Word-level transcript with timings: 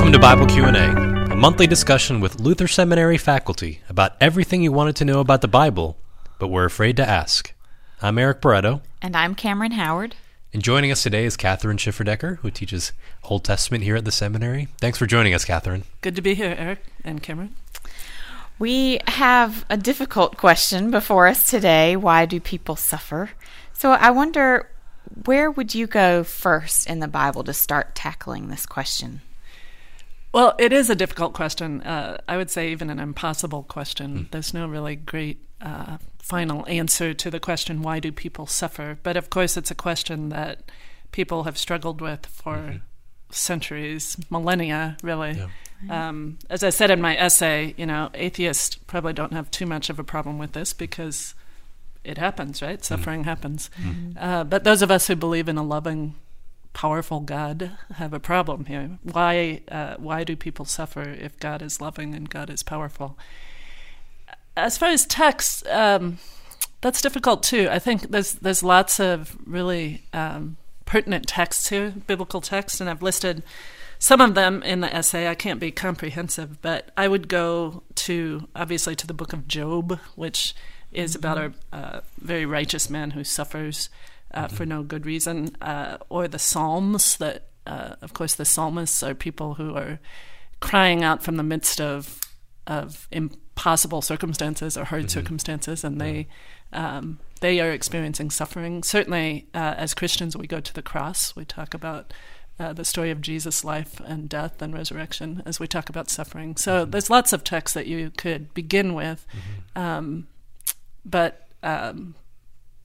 Welcome 0.00 0.12
to 0.14 0.18
Bible 0.18 0.46
Q&A, 0.46 1.30
a 1.30 1.36
monthly 1.36 1.66
discussion 1.66 2.20
with 2.20 2.40
Luther 2.40 2.66
Seminary 2.66 3.18
faculty 3.18 3.82
about 3.86 4.12
everything 4.18 4.62
you 4.62 4.72
wanted 4.72 4.96
to 4.96 5.04
know 5.04 5.20
about 5.20 5.42
the 5.42 5.46
Bible, 5.46 5.98
but 6.38 6.48
were 6.48 6.64
afraid 6.64 6.96
to 6.96 7.06
ask. 7.06 7.52
I'm 8.00 8.16
Eric 8.16 8.40
Barreto, 8.40 8.80
And 9.02 9.14
I'm 9.14 9.34
Cameron 9.34 9.72
Howard. 9.72 10.16
and 10.54 10.62
joining 10.62 10.90
us 10.90 11.02
today 11.02 11.26
is 11.26 11.36
Kathryn 11.36 11.76
Schifferdecker, 11.76 12.38
who 12.38 12.50
teaches 12.50 12.92
Old 13.24 13.44
Testament 13.44 13.84
here 13.84 13.94
at 13.94 14.06
the 14.06 14.10
seminary. 14.10 14.68
Thanks 14.80 14.96
for 14.96 15.04
joining 15.04 15.34
us, 15.34 15.44
Kathryn. 15.44 15.82
Good 16.00 16.16
to 16.16 16.22
be 16.22 16.34
here, 16.34 16.56
Eric 16.58 16.80
and 17.04 17.22
Cameron. 17.22 17.54
We 18.58 19.00
have 19.06 19.66
a 19.68 19.76
difficult 19.76 20.38
question 20.38 20.90
before 20.90 21.26
us 21.26 21.48
today. 21.50 21.94
Why 21.94 22.24
do 22.24 22.40
people 22.40 22.74
suffer? 22.74 23.32
So 23.74 23.90
I 23.90 24.10
wonder 24.12 24.70
where 25.26 25.50
would 25.50 25.74
you 25.74 25.86
go 25.86 26.24
first 26.24 26.88
in 26.88 27.00
the 27.00 27.06
Bible 27.08 27.44
to 27.44 27.52
start 27.52 27.94
tackling 27.94 28.48
this 28.48 28.64
question? 28.64 29.20
Well, 30.32 30.54
it 30.58 30.72
is 30.72 30.88
a 30.90 30.94
difficult 30.94 31.32
question. 31.32 31.82
Uh, 31.82 32.18
I 32.28 32.36
would 32.36 32.50
say 32.50 32.70
even 32.70 32.90
an 32.90 33.00
impossible 33.00 33.64
question. 33.64 34.28
There's 34.30 34.54
no 34.54 34.68
really 34.68 34.96
great 34.96 35.40
uh, 35.60 35.98
final 36.18 36.66
answer 36.68 37.12
to 37.12 37.30
the 37.30 37.40
question, 37.40 37.82
why 37.82 37.98
do 37.98 38.12
people 38.12 38.46
suffer? 38.46 38.98
But 39.02 39.16
of 39.16 39.30
course, 39.30 39.56
it's 39.56 39.70
a 39.70 39.74
question 39.74 40.28
that 40.28 40.70
people 41.10 41.42
have 41.42 41.58
struggled 41.58 42.00
with 42.00 42.26
for 42.26 42.80
centuries, 43.30 44.16
millennia, 44.30 44.96
really. 45.02 45.32
Um, 45.88 46.38
as 46.48 46.62
I 46.62 46.70
said 46.70 46.90
in 46.90 47.00
my 47.00 47.16
essay, 47.16 47.74
you 47.76 47.86
know, 47.86 48.10
atheists 48.14 48.76
probably 48.76 49.12
don't 49.12 49.32
have 49.32 49.50
too 49.50 49.66
much 49.66 49.90
of 49.90 49.98
a 49.98 50.04
problem 50.04 50.38
with 50.38 50.52
this 50.52 50.72
because 50.72 51.34
it 52.04 52.18
happens, 52.18 52.62
right? 52.62 52.84
Suffering 52.84 53.24
happens. 53.24 53.70
Uh, 54.18 54.44
but 54.44 54.64
those 54.64 54.82
of 54.82 54.90
us 54.90 55.08
who 55.08 55.16
believe 55.16 55.48
in 55.48 55.58
a 55.58 55.62
loving, 55.64 56.14
powerful 56.72 57.20
God 57.20 57.72
have 57.94 58.12
a 58.12 58.20
problem 58.20 58.66
here. 58.66 58.98
Why? 59.02 59.62
Uh, 59.70 59.96
why 59.98 60.24
do 60.24 60.36
people 60.36 60.64
suffer 60.64 61.02
if 61.02 61.38
God 61.38 61.62
is 61.62 61.80
loving 61.80 62.14
and 62.14 62.28
God 62.28 62.50
is 62.50 62.62
powerful? 62.62 63.18
As 64.56 64.78
far 64.78 64.90
as 64.90 65.06
texts, 65.06 65.64
um, 65.68 66.18
that's 66.80 67.02
difficult 67.02 67.42
too. 67.42 67.68
I 67.70 67.78
think 67.78 68.10
there's 68.10 68.34
there's 68.34 68.62
lots 68.62 69.00
of 69.00 69.36
really 69.44 70.02
um, 70.12 70.56
pertinent 70.84 71.26
texts 71.26 71.68
here, 71.68 71.94
biblical 72.06 72.40
texts, 72.40 72.80
and 72.80 72.88
I've 72.88 73.02
listed 73.02 73.42
some 73.98 74.20
of 74.20 74.34
them 74.34 74.62
in 74.62 74.80
the 74.80 74.94
essay. 74.94 75.28
I 75.28 75.34
can't 75.34 75.60
be 75.60 75.70
comprehensive, 75.70 76.62
but 76.62 76.90
I 76.96 77.06
would 77.06 77.28
go 77.28 77.82
to 77.96 78.48
obviously 78.56 78.96
to 78.96 79.06
the 79.06 79.14
book 79.14 79.32
of 79.32 79.46
Job, 79.46 79.98
which 80.14 80.54
is 80.90 81.14
about 81.14 81.38
a 81.38 81.52
uh, 81.72 82.00
very 82.18 82.46
righteous 82.46 82.90
man 82.90 83.12
who 83.12 83.22
suffers 83.22 83.90
uh, 84.32 84.48
for 84.48 84.66
no 84.66 84.82
good 84.82 85.06
reason, 85.06 85.56
uh, 85.60 85.98
or 86.08 86.28
the 86.28 86.38
Psalms. 86.38 87.16
That 87.16 87.48
uh, 87.66 87.96
of 88.00 88.12
course 88.14 88.34
the 88.34 88.44
psalmists 88.44 89.02
are 89.02 89.14
people 89.14 89.54
who 89.54 89.76
are 89.76 89.98
crying 90.60 91.02
out 91.02 91.22
from 91.22 91.36
the 91.36 91.42
midst 91.42 91.80
of 91.80 92.20
of 92.66 93.08
impossible 93.10 94.02
circumstances 94.02 94.76
or 94.76 94.84
hard 94.84 95.10
circumstances, 95.10 95.84
and 95.84 96.00
they 96.00 96.28
um, 96.72 97.18
they 97.40 97.60
are 97.60 97.70
experiencing 97.70 98.30
suffering. 98.30 98.82
Certainly, 98.82 99.48
uh, 99.54 99.74
as 99.76 99.94
Christians, 99.94 100.36
we 100.36 100.46
go 100.46 100.60
to 100.60 100.74
the 100.74 100.82
cross. 100.82 101.34
We 101.34 101.44
talk 101.44 101.74
about 101.74 102.12
uh, 102.60 102.72
the 102.72 102.84
story 102.84 103.10
of 103.10 103.20
Jesus' 103.20 103.64
life 103.64 104.00
and 104.00 104.28
death 104.28 104.60
and 104.60 104.74
resurrection 104.74 105.42
as 105.46 105.58
we 105.58 105.66
talk 105.66 105.88
about 105.88 106.10
suffering. 106.10 106.56
So 106.56 106.84
there's 106.84 107.10
lots 107.10 107.32
of 107.32 107.42
texts 107.42 107.74
that 107.74 107.86
you 107.86 108.10
could 108.10 108.52
begin 108.52 108.94
with, 108.94 109.26
um, 109.74 110.28
but 111.04 111.48
um, 111.62 112.14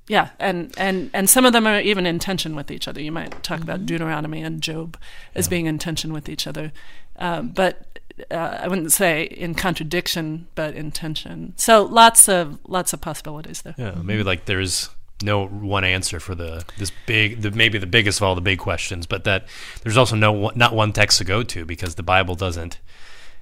yeah, 0.07 0.29
and, 0.39 0.73
and 0.77 1.09
and 1.13 1.29
some 1.29 1.45
of 1.45 1.53
them 1.53 1.65
are 1.65 1.79
even 1.79 2.05
in 2.05 2.19
tension 2.19 2.55
with 2.55 2.69
each 2.69 2.87
other. 2.87 3.01
You 3.01 3.11
might 3.11 3.41
talk 3.43 3.61
about 3.61 3.85
Deuteronomy 3.85 4.41
and 4.41 4.61
Job 4.61 4.97
as 5.33 5.47
being 5.47 5.65
in 5.65 5.79
tension 5.79 6.13
with 6.13 6.29
each 6.29 6.45
other, 6.45 6.71
um, 7.17 7.49
but 7.49 7.99
uh, 8.31 8.59
I 8.61 8.67
wouldn't 8.67 8.91
say 8.91 9.23
in 9.23 9.55
contradiction, 9.55 10.47
but 10.55 10.75
in 10.75 10.91
tension. 10.91 11.53
So 11.57 11.83
lots 11.83 12.29
of 12.29 12.59
lots 12.67 12.93
of 12.93 13.01
possibilities 13.01 13.63
there. 13.63 13.75
Yeah, 13.77 13.95
maybe 13.95 14.23
like 14.23 14.45
there's 14.45 14.89
no 15.23 15.47
one 15.47 15.83
answer 15.83 16.19
for 16.19 16.35
the 16.35 16.63
this 16.77 16.91
big, 17.05 17.41
the, 17.41 17.51
maybe 17.51 17.77
the 17.77 17.87
biggest 17.87 18.19
of 18.19 18.23
all 18.23 18.35
the 18.35 18.41
big 18.41 18.59
questions, 18.59 19.05
but 19.05 19.23
that 19.23 19.47
there's 19.83 19.97
also 19.97 20.15
no 20.15 20.51
not 20.55 20.73
one 20.73 20.93
text 20.93 21.17
to 21.17 21.23
go 21.23 21.43
to 21.43 21.65
because 21.65 21.95
the 21.95 22.03
Bible 22.03 22.35
doesn't 22.35 22.79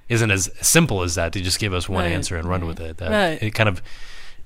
isn't 0.08 0.30
as 0.30 0.50
simple 0.60 1.02
as 1.02 1.14
that 1.14 1.32
to 1.32 1.40
just 1.40 1.58
give 1.58 1.72
us 1.72 1.88
one 1.88 2.04
Right, 2.04 2.12
answer 2.12 2.36
and 2.36 2.48
run 2.48 2.66
with 2.66 2.80
it. 2.80 2.98
That 2.98 3.10
Right. 3.10 3.42
It 3.42 3.50
kind 3.52 3.68
of 3.68 3.82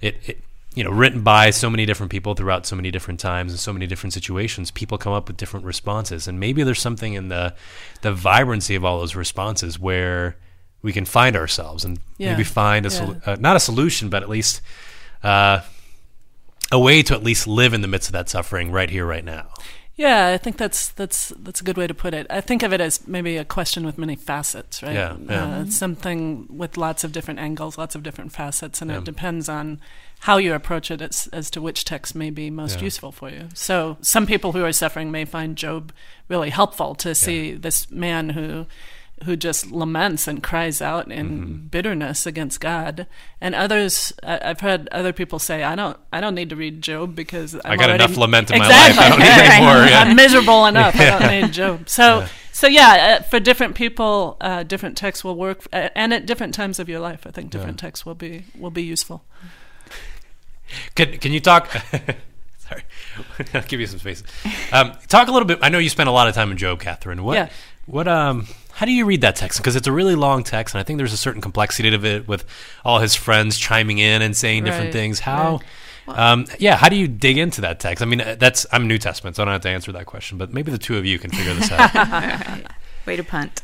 it, 0.00 0.16
it 0.26 0.40
you 0.74 0.84
know 0.84 0.90
written 0.90 1.22
by 1.22 1.50
so 1.50 1.68
many 1.70 1.86
different 1.86 2.10
people 2.12 2.34
throughout 2.34 2.66
so 2.66 2.76
many 2.76 2.90
different 2.90 3.18
times 3.18 3.52
and 3.52 3.58
so 3.58 3.72
many 3.72 3.86
different 3.86 4.12
situations 4.12 4.70
people 4.70 4.98
come 4.98 5.12
up 5.12 5.26
with 5.28 5.36
different 5.36 5.66
responses. 5.66 6.28
And 6.28 6.38
maybe 6.38 6.62
there's 6.62 6.80
something 6.80 7.14
in 7.14 7.28
the 7.28 7.54
the 8.02 8.12
vibrancy 8.12 8.74
of 8.74 8.84
all 8.84 8.98
those 9.00 9.14
responses 9.16 9.78
where 9.78 10.36
we 10.82 10.92
can 10.92 11.04
find 11.04 11.34
ourselves 11.36 11.84
and 11.84 11.98
Yeah. 12.18 12.32
maybe 12.32 12.44
find 12.44 12.86
a 12.86 12.90
sol- 12.90 13.16
uh, 13.26 13.36
not 13.40 13.56
a 13.56 13.60
solution 13.60 14.08
but 14.10 14.22
at 14.22 14.28
least 14.28 14.60
uh, 15.24 15.60
a 16.70 16.78
way 16.78 17.02
to 17.02 17.14
at 17.14 17.22
least 17.24 17.46
live 17.48 17.72
in 17.74 17.80
the 17.80 17.88
midst 17.88 18.08
of 18.08 18.12
that 18.12 18.28
suffering 18.28 18.70
right 18.70 18.90
here 18.90 19.04
right 19.06 19.24
now 19.24 19.46
Yeah, 19.98 20.28
I 20.28 20.38
think 20.38 20.58
that's 20.58 20.90
that's 20.90 21.30
that's 21.40 21.60
a 21.60 21.64
good 21.64 21.76
way 21.76 21.88
to 21.88 21.92
put 21.92 22.14
it. 22.14 22.28
I 22.30 22.40
think 22.40 22.62
of 22.62 22.72
it 22.72 22.80
as 22.80 23.06
maybe 23.08 23.36
a 23.36 23.44
question 23.44 23.84
with 23.84 23.98
many 23.98 24.14
facets, 24.14 24.80
right? 24.80 24.94
Yeah, 24.94 25.16
yeah. 25.28 25.58
Uh, 25.58 25.62
it's 25.62 25.76
something 25.76 26.46
with 26.48 26.76
lots 26.76 27.02
of 27.02 27.10
different 27.10 27.40
angles, 27.40 27.76
lots 27.76 27.96
of 27.96 28.04
different 28.04 28.30
facets, 28.30 28.80
and 28.80 28.92
Yeah. 28.92 28.98
it 28.98 29.04
depends 29.04 29.48
on 29.48 29.80
how 30.20 30.36
you 30.36 30.54
approach 30.54 30.92
it 30.92 31.02
as, 31.02 31.28
as 31.32 31.50
to 31.50 31.60
which 31.60 31.84
text 31.84 32.14
may 32.14 32.30
be 32.30 32.48
most 32.48 32.78
Yeah. 32.78 32.84
useful 32.84 33.10
for 33.10 33.28
you. 33.28 33.48
So, 33.54 33.96
some 34.00 34.24
people 34.24 34.52
who 34.52 34.64
are 34.64 34.72
suffering 34.72 35.10
may 35.10 35.24
find 35.24 35.56
Job 35.56 35.92
really 36.28 36.50
helpful 36.50 36.94
to 36.96 37.12
see 37.14 37.52
this 37.54 37.90
man 37.90 38.30
who 38.30 38.66
who 39.24 39.36
just 39.36 39.70
laments 39.70 40.26
and 40.28 40.42
cries 40.42 40.80
out 40.82 41.10
in 41.10 41.28
Mm-hmm. 41.28 41.66
bitterness 41.68 42.26
against 42.26 42.60
God, 42.60 43.06
and 43.40 43.54
others 43.54 44.12
I, 44.22 44.40
I've 44.50 44.60
heard 44.60 44.88
other 44.92 45.12
people 45.12 45.38
say, 45.38 45.62
"I 45.64 45.74
don't, 45.74 45.96
I 46.12 46.20
don't 46.20 46.34
need 46.34 46.50
to 46.50 46.56
read 46.56 46.82
Job 46.82 47.14
because 47.14 47.54
I'm 47.54 47.60
I 47.64 47.76
got 47.76 47.88
already- 47.90 48.04
enough 48.04 48.16
lament 48.16 48.50
in 48.50 48.58
my 48.58 48.68
life. 48.68 48.98
I 48.98 49.08
don't 49.08 49.18
need 49.18 49.26
any 49.28 49.64
more. 49.64 49.84
Yeah. 49.86 50.00
I'm 50.02 50.16
miserable 50.16 50.66
enough. 50.66 50.94
I 50.96 51.18
don't 51.18 51.30
need 51.42 51.52
Job. 51.52 51.88
So, 51.88 52.26
so 52.52 52.66
yeah, 52.66 53.18
uh, 53.20 53.22
for 53.24 53.38
different 53.40 53.74
people, 53.74 54.36
uh, 54.40 54.62
different 54.64 54.96
texts 54.96 55.22
will 55.24 55.36
work, 55.36 55.66
uh, 55.72 55.88
and 55.94 56.12
at 56.14 56.26
different 56.26 56.54
times 56.54 56.78
of 56.78 56.88
your 56.88 57.00
life, 57.00 57.26
I 57.26 57.30
think 57.30 57.50
different 57.50 57.78
texts 57.78 58.04
will 58.06 58.14
be 58.16 58.44
will 58.58 58.70
be 58.70 58.82
useful. 58.82 59.24
Can 60.94 61.18
can 61.18 61.32
you 61.32 61.40
talk? 61.40 61.70
sorry, 62.58 62.82
I'll 63.54 63.62
give 63.62 63.80
you 63.80 63.86
some 63.86 63.98
space. 63.98 64.22
Um, 64.72 64.92
talk 65.08 65.28
a 65.28 65.32
little 65.32 65.46
bit. 65.46 65.58
I 65.62 65.68
know 65.70 65.78
you 65.78 65.88
spent 65.88 66.08
a 66.08 66.12
lot 66.12 66.28
of 66.28 66.34
time 66.34 66.50
in 66.50 66.56
Job, 66.58 66.80
Kathryn. 66.80 67.20
What? 67.20 67.34
Yeah. 67.34 67.48
What? 67.86 68.06
Um. 68.06 68.46
How 68.78 68.86
do 68.86 68.92
you 68.92 69.06
read 69.06 69.22
that 69.22 69.34
text? 69.34 69.58
Because 69.58 69.74
it's 69.74 69.88
a 69.88 69.92
really 69.92 70.14
long 70.14 70.44
text, 70.44 70.72
and 70.72 70.78
I 70.78 70.84
think 70.84 70.98
there's 70.98 71.12
a 71.12 71.16
certain 71.16 71.42
complexity 71.42 71.90
to 71.90 72.04
it 72.04 72.28
with 72.28 72.44
all 72.84 73.00
his 73.00 73.12
friends 73.12 73.58
chiming 73.58 73.98
in 73.98 74.22
and 74.22 74.36
saying 74.36 74.62
different 74.62 74.86
Right, 74.86 74.92
things. 74.92 75.18
How? 75.18 75.58
Um, 76.06 76.46
yeah, 76.60 76.76
how 76.76 76.88
do 76.88 76.94
you 76.94 77.08
dig 77.08 77.38
into 77.38 77.60
that 77.62 77.80
text? 77.80 78.02
I 78.02 78.06
mean, 78.06 78.20
uh, 78.20 78.36
that's 78.38 78.66
I'm 78.70 78.86
New 78.86 78.98
Testament, 78.98 79.34
so 79.34 79.42
I 79.42 79.46
don't 79.46 79.52
have 79.52 79.62
to 79.62 79.68
answer 79.68 79.90
that 79.90 80.06
question. 80.06 80.38
But 80.38 80.52
maybe 80.52 80.70
the 80.70 80.78
two 80.78 80.96
of 80.96 81.04
you 81.04 81.18
can 81.18 81.32
figure 81.32 81.54
this 81.54 81.72
out. 81.72 82.60
Way 83.06 83.16
to 83.16 83.24
punt. 83.24 83.62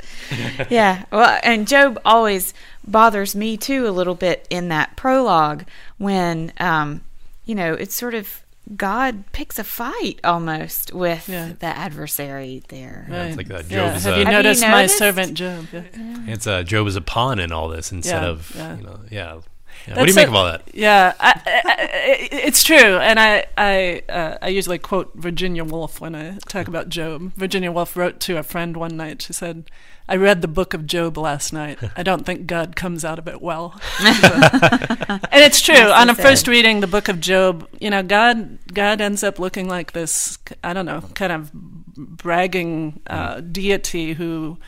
yeah. 0.69 1.05
Well, 1.13 1.39
and 1.45 1.69
Job 1.69 2.01
always 2.05 2.53
bothers 2.85 3.37
me 3.37 3.57
too 3.57 3.87
a 3.87 3.91
little 3.91 4.17
bit 4.17 4.49
in 4.51 4.67
that 4.71 4.97
prologue 4.97 5.65
when, 5.97 6.53
um, 6.59 7.03
you 7.45 7.55
know, 7.55 7.75
it's 7.75 7.95
sort 7.95 8.15
of 8.15 8.44
God 8.77 9.25
picks 9.33 9.59
a 9.59 9.65
fight 9.65 10.21
almost 10.25 10.93
with 10.95 11.29
Yeah. 11.29 11.53
the 11.59 11.67
adversary 11.67 12.63
there. 12.69 13.07
Yeah, 13.11 13.25
it's 13.25 13.37
Right. 13.37 13.37
like 13.37 13.49
that. 13.49 13.71
Yeah. 13.71 13.91
Job's, 13.91 14.05
Have 14.05 14.15
uh, 14.15 14.17
you 14.17 14.25
Have 14.25 14.33
you 14.33 14.39
noticed 14.43 14.63
my 14.63 14.71
noticed? 14.71 14.99
servant 14.99 15.35
Job? 15.35 15.67
Yeah. 15.73 15.83
it's 16.27 16.47
uh, 16.47 16.63
Job 16.63 16.87
is 16.87 16.97
a 16.97 17.01
pawn 17.03 17.39
in 17.39 17.53
all 17.53 17.69
this 17.69 17.93
instead 17.93 18.23
Yeah, 18.23 18.29
of 18.29 18.53
yeah. 18.57 18.77
you 18.77 18.83
know, 18.83 19.01
yeah. 19.11 19.41
Yeah. 19.87 19.97
What 19.97 20.07
do 20.07 20.11
you 20.11 20.15
That's 20.15 20.17
make 20.17 20.27
a- 20.27 20.31
of 20.31 20.35
all 20.35 20.45
that? 20.45 20.63
Yeah, 20.73 21.13
I, 21.21 21.41
I, 21.47 21.63
I, 21.65 22.29
it's 22.31 22.65
true, 22.65 22.77
and 22.99 23.19
I 23.21 23.47
I 23.57 24.03
uh, 24.09 24.39
I 24.41 24.49
usually 24.49 24.79
quote 24.79 25.13
Virginia 25.15 25.65
Woolf 25.65 26.01
when 26.01 26.15
I 26.15 26.39
talk 26.49 26.69
about 26.69 26.89
Job. 26.89 27.33
Virginia 27.37 27.71
Woolf 27.73 27.97
wrote 27.97 28.21
to 28.21 28.37
a 28.39 28.43
friend 28.43 28.77
one 28.77 28.97
night. 28.97 29.23
She 29.23 29.33
said, 29.33 29.71
"I 30.09 30.17
read 30.17 30.41
the 30.43 30.49
book 30.49 30.73
of 30.75 30.87
Job 30.87 31.19
last 31.19 31.53
night. 31.53 31.79
I 31.97 32.03
don't 32.03 32.25
think 32.25 32.47
God 32.47 32.77
comes 32.77 33.05
out 33.05 33.19
of 33.19 33.29
it 33.29 33.43
well." 33.43 33.79
and 34.01 35.29
it's 35.33 35.61
true. 35.61 35.75
Nicely 35.75 35.93
On 35.93 36.11
a 36.11 36.15
said. 36.15 36.23
first 36.23 36.49
reading, 36.49 36.81
the 36.81 36.87
book 36.87 37.09
of 37.09 37.21
Job, 37.21 37.69
you 37.81 37.91
know, 37.91 38.03
God 38.03 38.59
God 38.73 39.01
ends 39.01 39.23
up 39.23 39.39
looking 39.39 39.69
like 39.69 39.93
this. 39.93 40.39
I 40.63 40.73
don't 40.73 40.87
know, 40.87 41.03
kind 41.15 41.33
of 41.33 41.51
bragging 41.53 43.01
uh, 43.07 43.41
deity 43.41 44.15
who. 44.15 44.59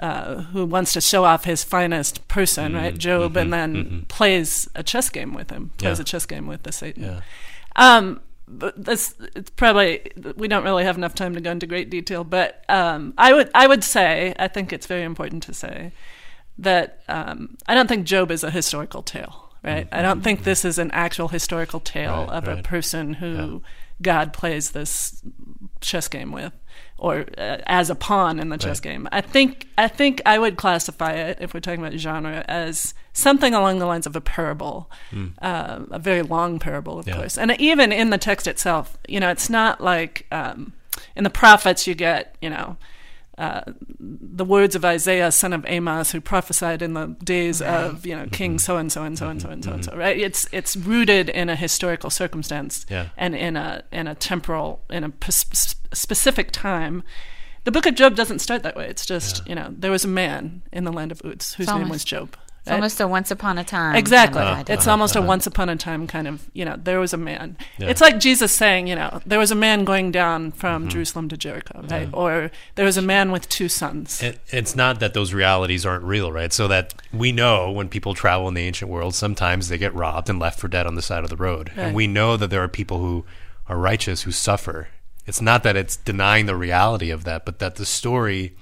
Uh, 0.00 0.42
who 0.52 0.66
wants 0.66 0.92
to 0.92 1.00
show 1.00 1.24
off 1.24 1.44
his 1.44 1.64
finest 1.64 2.26
person, 2.28 2.74
right, 2.74 2.94
Mhm, 2.94 2.98
Job, 2.98 3.32
mhm, 3.34 3.40
and 3.40 3.52
then 3.52 3.74
mhm. 3.74 4.08
plays 4.08 4.68
a 4.74 4.82
chess 4.82 5.08
game 5.08 5.32
with 5.32 5.50
him. 5.50 5.70
Plays 5.78 5.98
Yeah. 5.98 6.02
a 6.02 6.04
chess 6.04 6.26
game 6.26 6.46
with 6.46 6.64
the 6.64 6.72
Satan. 6.72 7.02
Yeah. 7.04 7.20
Um, 7.76 8.20
but 8.48 8.74
this 8.84 9.14
it's 9.34 9.50
probably 9.50 10.00
we 10.36 10.48
don't 10.48 10.64
really 10.64 10.84
have 10.84 10.96
enough 10.98 11.14
time 11.14 11.34
to 11.34 11.40
go 11.40 11.50
into 11.50 11.66
great 11.66 11.88
detail, 11.90 12.24
but 12.24 12.62
um, 12.68 13.14
I 13.18 13.32
would 13.32 13.50
I 13.54 13.66
would 13.66 13.82
say 13.82 14.34
I 14.38 14.48
think 14.48 14.72
it's 14.72 14.86
very 14.86 15.02
important 15.02 15.42
to 15.44 15.54
say 15.54 15.92
that 16.58 17.02
um, 17.08 17.56
I 17.66 17.74
don't 17.74 17.88
think 17.88 18.06
Job 18.06 18.30
is 18.30 18.44
a 18.44 18.50
historical 18.50 19.02
tale, 19.02 19.50
right? 19.62 19.88
I 19.92 20.02
don't 20.02 20.22
think 20.22 20.44
this 20.44 20.64
is 20.64 20.78
an 20.78 20.90
actual 20.92 21.28
historical 21.28 21.80
tale 21.80 22.26
Right, 22.28 22.36
of 22.36 22.48
a 22.48 22.62
person 22.62 23.14
who 23.14 23.62
God 24.00 24.32
plays 24.32 24.70
this 24.72 25.22
chess 25.80 26.06
game 26.08 26.32
with, 26.32 26.52
or 26.98 27.26
uh, 27.36 27.58
as 27.66 27.90
a 27.90 27.94
pawn 27.94 28.38
in 28.40 28.48
the 28.48 28.56
chess 28.56 28.80
game. 28.80 29.08
I 29.12 29.20
think 29.20 29.66
I 29.76 29.88
think 29.88 30.22
I 30.24 30.38
would 30.38 30.56
classify 30.56 31.12
it 31.12 31.38
if 31.40 31.52
we're 31.52 31.60
talking 31.60 31.80
about 31.84 31.98
genre 31.98 32.44
as 32.48 32.94
something 33.12 33.54
along 33.54 33.78
the 33.78 33.86
lines 33.86 34.06
of 34.06 34.16
a 34.16 34.20
parable, 34.20 34.90
uh, 35.42 35.80
a 35.90 35.98
very 35.98 36.22
long 36.22 36.58
parable, 36.58 36.98
of 36.98 37.06
Yeah. 37.06 37.16
course. 37.16 37.36
And 37.38 37.50
even 37.60 37.92
in 37.92 38.10
the 38.10 38.18
text 38.18 38.46
itself, 38.46 38.96
you 39.08 39.20
know, 39.20 39.30
it's 39.30 39.48
not 39.50 39.80
like 39.80 40.26
um, 40.32 40.72
in 41.14 41.24
the 41.24 41.30
prophets 41.30 41.86
you 41.86 41.94
get, 41.94 42.34
you 42.40 42.50
know. 42.50 42.76
Uh, 43.38 43.60
the 44.00 44.44
words 44.46 44.74
of 44.74 44.82
Isaiah, 44.84 45.30
son 45.30 45.52
of 45.52 45.64
Amos, 45.68 46.12
who 46.12 46.22
prophesied 46.22 46.80
in 46.80 46.94
the 46.94 47.08
days 47.22 47.60
of 47.60 48.06
you 48.06 48.16
know 48.16 48.26
King 48.32 48.58
so 48.58 48.78
and 48.78 48.90
so 48.90 49.02
and 49.02 49.18
so 49.18 49.28
and 49.28 49.42
so 49.42 49.50
and 49.50 49.62
so 49.62 49.72
and 49.72 49.84
so. 49.84 49.94
Right? 49.94 50.18
It's 50.18 50.48
it's 50.52 50.74
rooted 50.74 51.28
in 51.28 51.50
a 51.50 51.56
historical 51.56 52.08
circumstance 52.08 52.86
Yeah. 52.88 53.08
and 53.16 53.34
in 53.36 53.56
a 53.56 53.84
in 53.92 54.06
a 54.06 54.14
temporal 54.14 54.80
in 54.88 55.04
a 55.04 55.10
p- 55.10 55.32
specific 55.32 56.50
time. 56.50 57.02
The 57.64 57.72
Book 57.72 57.84
of 57.86 57.94
Job 57.94 58.14
doesn't 58.14 58.38
start 58.38 58.62
that 58.62 58.76
way. 58.76 58.88
It's 58.88 59.04
just 59.04 59.46
you 59.46 59.54
know 59.54 59.68
there 59.76 59.90
was 59.90 60.04
a 60.04 60.08
man 60.08 60.62
in 60.72 60.84
the 60.84 60.92
land 60.92 61.12
of 61.12 61.20
Uz 61.24 61.54
whose 61.54 61.64
It's 61.64 61.68
name 61.68 61.82
almost- 61.82 61.90
was 61.90 62.04
Job. 62.04 62.36
It's 62.66 62.72
almost 62.72 63.00
a 63.00 63.06
once 63.06 63.30
upon 63.30 63.58
a 63.58 63.64
time. 63.64 63.94
Exactly. 63.94 64.40
kind 64.40 64.48
of 64.48 64.58
idea. 64.58 64.74
it's 64.74 64.86
uh-huh. 64.86 64.90
almost 64.90 65.14
a 65.14 65.20
uh-huh. 65.20 65.28
once 65.28 65.46
upon 65.46 65.68
a 65.68 65.76
time 65.76 66.08
kind 66.08 66.26
of, 66.26 66.50
you 66.52 66.64
know, 66.64 66.74
there 66.76 66.98
was 66.98 67.12
a 67.12 67.16
man. 67.16 67.56
Yeah. 67.78 67.86
It's 67.86 68.00
like 68.00 68.18
Jesus 68.18 68.50
saying, 68.50 68.88
you 68.88 68.96
know, 68.96 69.20
there 69.24 69.38
was 69.38 69.52
a 69.52 69.54
man 69.54 69.84
going 69.84 70.10
down 70.10 70.50
from 70.50 70.82
mm-hmm. 70.82 70.90
Jerusalem 70.90 71.28
to 71.28 71.36
Jericho, 71.36 71.84
right? 71.88 72.08
Or 72.12 72.50
there 72.74 72.84
was 72.84 72.96
a 72.96 73.02
man 73.02 73.30
with 73.30 73.48
two 73.48 73.68
sons. 73.68 74.20
It, 74.20 74.40
it's 74.48 74.74
not 74.74 74.98
that 74.98 75.14
those 75.14 75.32
realities 75.32 75.86
aren't 75.86 76.02
real, 76.02 76.32
right? 76.32 76.52
So 76.52 76.66
that 76.66 76.94
we 77.12 77.30
know 77.30 77.70
when 77.70 77.88
people 77.88 78.14
travel 78.14 78.48
in 78.48 78.54
the 78.54 78.62
ancient 78.62 78.90
world, 78.90 79.14
sometimes 79.14 79.68
they 79.68 79.78
get 79.78 79.94
robbed 79.94 80.28
and 80.28 80.40
left 80.40 80.58
for 80.58 80.66
dead 80.66 80.88
on 80.88 80.96
the 80.96 81.02
side 81.02 81.22
of 81.22 81.30
the 81.30 81.36
road. 81.36 81.70
Right. 81.76 81.84
And 81.84 81.94
we 81.94 82.08
know 82.08 82.36
that 82.36 82.50
there 82.50 82.64
are 82.64 82.68
people 82.68 82.98
who 82.98 83.24
are 83.68 83.78
righteous 83.78 84.22
who 84.22 84.32
suffer. 84.32 84.88
It's 85.24 85.40
not 85.40 85.62
that 85.62 85.76
it's 85.76 85.96
denying 85.96 86.46
the 86.46 86.56
reality 86.56 87.10
of 87.10 87.22
that, 87.24 87.44
but 87.44 87.60
that 87.60 87.76
the 87.76 87.86
story 87.86 88.56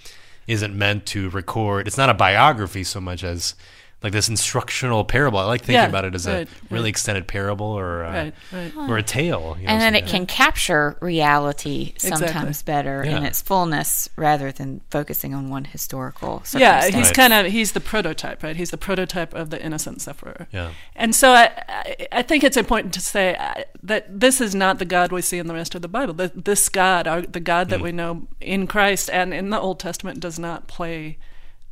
isn't 0.47 0.77
meant 0.77 1.07
to 1.07 1.31
record. 1.31 1.87
It's 1.87 1.99
not 1.99 2.11
a 2.11 2.15
biography 2.15 2.85
so 2.85 3.01
much 3.01 3.25
as 3.25 3.55
like 4.03 4.13
this 4.13 4.29
instructional 4.29 5.03
parable. 5.05 5.39
I 5.39 5.45
like 5.47 5.61
thinking 5.63 5.77
Yeah, 5.77 5.87
about 5.89 6.05
it 6.05 6.15
as 6.15 6.27
right, 6.27 6.47
a 6.47 6.51
really 6.69 6.83
right. 6.85 6.89
extended 6.91 7.27
parable 7.27 7.67
or 7.67 8.05
uh, 8.05 8.13
Right, 8.13 8.35
right. 8.53 8.73
or 8.91 8.99
a 8.99 9.03
tale. 9.03 9.57
you 9.59 9.67
know, 9.67 9.73
and 9.73 9.81
then 9.81 9.95
it 9.95 10.07
can 10.07 10.27
capture 10.27 10.99
reality 11.01 11.95
sometimes 11.97 12.23
Exactly. 12.61 12.73
better 12.73 13.03
in 13.03 13.25
its 13.25 13.41
fullness 13.41 14.09
rather 14.17 14.53
than 14.53 14.83
focusing 14.91 15.33
on 15.35 15.49
one 15.49 15.65
historical 15.65 16.43
Yeah, 16.55 16.85
he's 16.85 16.95
Right. 16.95 17.15
kind 17.15 17.33
of 17.33 17.47
he's 17.47 17.73
the 17.73 17.81
prototype, 17.81 18.43
right? 18.43 18.57
He's 18.57 18.71
the 18.71 18.77
prototype 18.77 19.33
of 19.33 19.49
the 19.49 19.63
innocent 19.65 20.03
sufferer. 20.03 20.49
Yeah. 20.53 20.73
And 20.95 21.15
so 21.15 21.33
I, 21.33 21.51
I, 21.69 22.07
I 22.13 22.23
think 22.23 22.45
it's 22.45 22.59
important 22.59 22.93
to 22.95 23.01
say 23.01 23.37
uh, 23.37 23.63
that 23.83 24.21
this 24.21 24.41
is 24.41 24.55
not 24.55 24.79
the 24.79 24.85
God 24.85 25.13
we 25.13 25.23
see 25.23 25.39
in 25.39 25.47
the 25.47 25.55
rest 25.55 25.75
of 25.75 25.81
the 25.81 25.89
Bible. 25.89 26.13
Th- 26.13 26.33
This 26.35 26.69
God, 26.69 27.07
our, 27.07 27.23
the 27.23 27.41
God 27.41 27.69
Mm. 27.69 27.71
that 27.71 27.81
we 27.81 27.93
know 27.93 28.27
in 28.43 28.67
Christ 28.67 29.09
and 29.11 29.33
in 29.33 29.49
the 29.49 29.59
Old 29.59 29.81
Testament, 29.81 30.21
does 30.21 30.39
not 30.39 30.67
play 30.69 31.17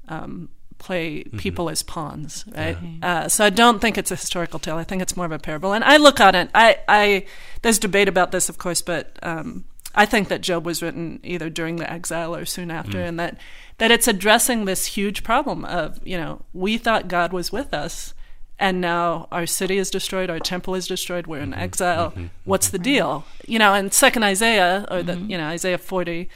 um, 0.08 0.48
play 0.82 1.22
Mm-hmm. 1.24 1.38
people 1.38 1.70
as 1.70 1.82
pawns, 1.82 2.44
right? 2.56 2.76
Uh, 3.02 3.28
so 3.28 3.44
I 3.44 3.50
don't 3.50 3.80
think 3.80 3.96
it's 3.96 4.10
a 4.10 4.16
historical 4.16 4.58
tale. 4.58 4.76
I 4.76 4.84
think 4.84 5.00
it's 5.02 5.16
more 5.16 5.26
of 5.26 5.32
a 5.32 5.38
parable. 5.38 5.72
And 5.72 5.84
I 5.84 5.96
look 5.96 6.20
on 6.20 6.34
it. 6.34 6.50
I, 6.54 6.78
I 6.88 7.26
there's 7.62 7.78
debate 7.78 8.08
about 8.08 8.32
this, 8.32 8.48
of 8.48 8.58
course, 8.58 8.82
but 8.82 9.16
um, 9.22 9.64
I 9.94 10.06
think 10.06 10.28
that 10.28 10.40
Job 10.40 10.66
was 10.66 10.82
written 10.82 11.20
either 11.22 11.48
during 11.50 11.76
the 11.76 11.90
exile 11.90 12.34
or 12.34 12.44
soon 12.44 12.70
after, 12.70 12.98
Mm. 12.98 13.08
and 13.08 13.20
that 13.20 13.38
that 13.78 13.90
it's 13.90 14.08
addressing 14.08 14.64
this 14.64 14.86
huge 14.96 15.22
problem 15.22 15.64
of 15.64 15.98
you 16.06 16.16
know 16.18 16.42
we 16.52 16.78
thought 16.78 17.08
God 17.08 17.32
was 17.32 17.52
with 17.52 17.72
us. 17.74 18.14
And 18.58 18.80
now 18.80 19.26
our 19.32 19.46
city 19.46 19.76
is 19.78 19.90
destroyed, 19.90 20.30
our 20.30 20.38
temple 20.38 20.74
is 20.76 20.86
destroyed, 20.86 21.26
we're 21.26 21.40
Mm-hmm. 21.42 21.52
in 21.54 21.58
exile. 21.68 22.12
What's 22.44 22.68
the 22.70 22.78
deal? 22.78 23.24
You 23.46 23.58
know, 23.58 23.74
and 23.74 23.92
second 23.92 24.22
Isaiah, 24.22 24.86
or 24.90 25.02
the 25.02 25.16
you 25.16 25.36
know, 25.36 25.48
Isaiah 25.48 25.78
40, 25.78 26.28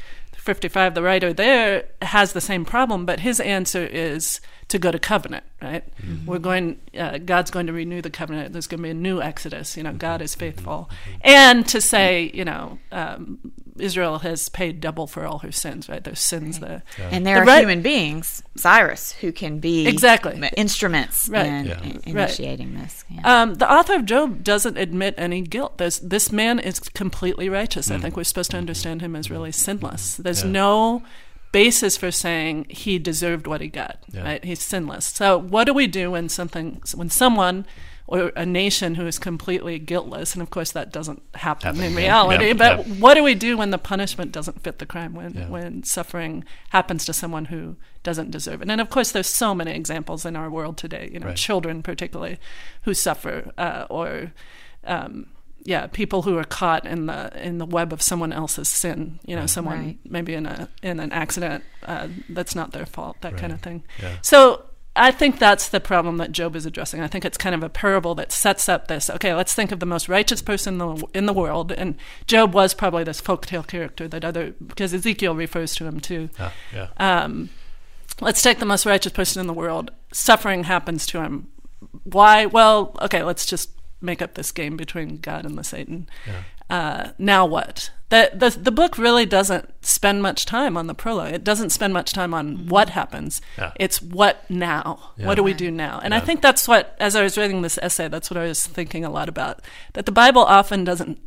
55, 0.46 0.94
the 0.94 1.02
writer 1.02 1.32
there 1.32 1.84
has 2.00 2.32
the 2.32 2.40
same 2.40 2.64
problem, 2.64 3.04
but 3.04 3.20
his 3.20 3.40
answer 3.40 3.84
is 3.84 4.40
to 4.68 4.78
go 4.80 4.90
to 4.90 4.98
covenant, 4.98 5.44
right? 5.62 5.84
We're 6.26 6.40
going, 6.40 6.80
uh, 6.98 7.18
God's 7.18 7.52
going 7.52 7.66
to 7.68 7.72
renew 7.72 8.02
the 8.02 8.10
covenant. 8.10 8.52
There's 8.52 8.66
going 8.66 8.78
to 8.78 8.82
be 8.82 8.90
a 8.90 8.94
new 8.94 9.20
Exodus. 9.22 9.76
You 9.76 9.84
know, 9.84 9.92
God 9.92 10.20
is 10.20 10.34
faithful. 10.34 10.90
And 11.20 11.66
to 11.68 11.80
say, 11.80 12.32
you 12.34 12.44
know, 12.44 12.78
um, 12.90 13.52
Israel 13.78 14.18
has 14.20 14.48
paid 14.48 14.80
double 14.80 15.06
for 15.06 15.24
all 15.24 15.38
her 15.40 15.52
sins, 15.52 15.88
right? 15.88 16.02
There's 16.02 16.18
sins 16.18 16.58
there. 16.58 16.82
and 16.98 17.24
there 17.24 17.36
The 17.36 17.40
are 17.42 17.44
right- 17.44 17.60
human 17.60 17.80
beings, 17.82 18.42
Cyrus, 18.56 19.12
who 19.20 19.30
can 19.30 19.60
be 19.60 19.86
Exactly. 19.86 20.40
instruments 20.56 21.28
Right. 21.28 21.46
in, 21.46 21.66
Yeah. 21.66 21.82
in 21.82 21.92
Right. 21.92 22.06
initiating 22.06 22.74
this. 22.74 23.04
Yeah. 23.08 23.42
Um, 23.42 23.54
the 23.54 23.70
author 23.72 23.94
of 23.94 24.04
Job 24.04 24.42
doesn't 24.42 24.76
admit 24.78 25.14
any 25.16 25.42
guilt. 25.42 25.78
There's, 25.78 26.00
this 26.00 26.32
man 26.32 26.58
is 26.58 26.80
completely 26.80 27.48
righteous. 27.48 27.88
I 27.90 27.98
think 27.98 28.16
we're 28.16 28.24
supposed 28.24 28.50
to 28.50 28.56
understand 28.58 29.00
him 29.00 29.14
as 29.14 29.30
really 29.30 29.52
sinless. 29.52 30.16
There's 30.16 30.42
Yeah. 30.42 30.50
no 30.50 31.02
basis 31.60 31.96
for 31.96 32.10
saying 32.10 32.66
he 32.68 32.98
deserved 32.98 33.46
what 33.46 33.60
he 33.60 33.68
got. 33.68 33.96
Yeah. 34.12 34.22
Right? 34.28 34.44
He's 34.44 34.62
sinless. 34.62 35.06
So 35.06 35.38
what 35.38 35.64
do 35.64 35.72
we 35.72 35.86
do 35.86 36.10
when 36.10 36.28
something, 36.28 36.68
when 36.94 37.08
someone 37.10 37.64
or 38.08 38.30
a 38.36 38.46
nation 38.46 38.94
who 38.96 39.06
is 39.06 39.18
completely 39.18 39.78
guiltless, 39.80 40.34
and 40.34 40.42
of 40.42 40.50
course 40.50 40.70
that 40.72 40.92
doesn't 40.92 41.22
happen 41.34 41.66
Happen, 41.66 41.82
in 41.82 41.94
reality, 41.96 42.48
Yeah, 42.48 42.52
but 42.64 42.72
yeah. 42.86 42.94
what 43.02 43.14
do 43.14 43.22
we 43.24 43.34
do 43.34 43.56
when 43.56 43.70
the 43.70 43.78
punishment 43.78 44.30
doesn't 44.32 44.62
fit 44.62 44.78
the 44.78 44.86
crime? 44.86 45.12
When 45.20 45.32
Yeah. 45.34 45.48
when 45.48 45.82
suffering 45.82 46.44
happens 46.76 47.04
to 47.06 47.12
someone 47.12 47.46
who 47.46 47.76
doesn't 48.08 48.30
deserve 48.30 48.60
it? 48.62 48.70
And 48.70 48.80
of 48.80 48.90
course, 48.90 49.10
there's 49.12 49.26
so 49.44 49.54
many 49.54 49.72
examples 49.72 50.24
in 50.28 50.36
our 50.36 50.48
world 50.50 50.76
today. 50.76 51.08
You 51.12 51.18
know, 51.20 51.28
Right. 51.28 51.36
children 51.48 51.82
particularly 51.82 52.36
who 52.82 52.92
suffer, 52.94 53.50
uh, 53.58 53.86
or 53.90 54.32
um, 54.84 55.26
yeah, 55.66 55.86
people 55.88 56.22
who 56.22 56.38
are 56.38 56.44
caught 56.44 56.86
in 56.86 57.06
the 57.06 57.30
in 57.44 57.58
the 57.58 57.66
web 57.66 57.92
of 57.92 58.00
someone 58.00 58.32
else's 58.32 58.68
sin. 58.68 59.18
You 59.26 59.36
know, 59.36 59.46
someone 59.46 59.78
Right. 59.78 59.98
maybe 60.04 60.32
in 60.34 60.46
a 60.46 60.68
in 60.82 61.00
an 61.00 61.12
accident 61.12 61.64
uh, 61.84 62.08
that's 62.30 62.54
not 62.54 62.70
their 62.72 62.86
fault. 62.86 63.16
That 63.20 63.36
kind 63.36 63.52
of 63.52 63.60
thing. 63.60 63.82
Yeah. 64.02 64.16
So. 64.22 64.62
I 64.98 65.10
think 65.10 65.38
that's 65.38 65.68
the 65.68 65.78
problem 65.78 66.16
that 66.16 66.32
Job 66.32 66.56
is 66.56 66.64
addressing. 66.64 67.02
I 67.02 67.06
think 67.06 67.26
it's 67.26 67.36
kind 67.36 67.54
of 67.54 67.62
a 67.62 67.68
parable 67.68 68.14
that 68.14 68.32
sets 68.32 68.66
up 68.66 68.88
this. 68.88 69.10
Okay, 69.10 69.34
let's 69.34 69.52
think 69.52 69.70
of 69.70 69.78
the 69.78 69.84
most 69.84 70.08
righteous 70.08 70.40
person 70.40 70.80
in 70.80 70.96
the, 70.96 71.06
in 71.12 71.26
the 71.26 71.34
world, 71.34 71.70
and 71.70 71.96
Job 72.26 72.54
was 72.54 72.72
probably 72.72 73.04
this 73.04 73.20
folktale 73.20 73.66
character 73.66 74.08
that 74.08 74.24
other 74.24 74.54
because 74.66 74.94
Ezekiel 74.94 75.34
refers 75.36 75.74
to 75.74 75.84
him 75.84 76.00
too. 76.00 76.30
Ah, 76.38 76.54
yeah. 76.72 76.88
Um, 76.96 77.50
let's 78.22 78.40
take 78.40 78.58
the 78.58 78.64
most 78.64 78.86
righteous 78.86 79.12
person 79.12 79.38
in 79.38 79.46
the 79.46 79.52
world. 79.52 79.90
Suffering 80.14 80.64
happens 80.64 81.04
to 81.08 81.20
him. 81.20 81.48
Why? 82.04 82.46
Well, 82.46 82.96
okay, 83.02 83.22
let's 83.22 83.44
just 83.44 83.68
make 84.00 84.20
up 84.22 84.34
this 84.34 84.52
game 84.52 84.76
between 84.76 85.18
God 85.18 85.44
and 85.44 85.56
the 85.56 85.64
Satan. 85.64 86.08
Uh, 86.68 87.10
now 87.18 87.46
what? 87.46 87.90
The, 88.08 88.30
the 88.32 88.50
the 88.50 88.70
book 88.70 88.98
really 88.98 89.26
doesn't 89.26 89.84
spend 89.84 90.22
much 90.22 90.46
time 90.46 90.76
on 90.76 90.86
the 90.86 90.94
prologue. 90.94 91.32
It 91.32 91.42
doesn't 91.42 91.70
spend 91.70 91.92
much 91.92 92.12
time 92.12 92.32
on 92.32 92.56
mm-hmm. 92.56 92.68
what 92.68 92.90
happens. 92.90 93.40
Yeah. 93.58 93.72
It's 93.76 94.00
what 94.00 94.48
now? 94.48 95.12
Yeah. 95.16 95.26
What 95.26 95.34
do 95.34 95.42
we 95.42 95.54
do 95.54 95.70
now? 95.72 96.00
And 96.02 96.14
I 96.14 96.20
think 96.20 96.40
that's 96.40 96.68
what, 96.68 96.96
as 97.00 97.16
I 97.16 97.22
was 97.22 97.36
reading 97.36 97.62
this 97.62 97.78
essay, 97.82 98.06
that's 98.06 98.30
what 98.30 98.36
I 98.36 98.46
was 98.46 98.64
thinking 98.64 99.04
a 99.04 99.10
lot 99.10 99.28
about. 99.28 99.60
That 99.94 100.06
the 100.06 100.12
Bible 100.12 100.42
often 100.42 100.84
doesn't 100.84 101.18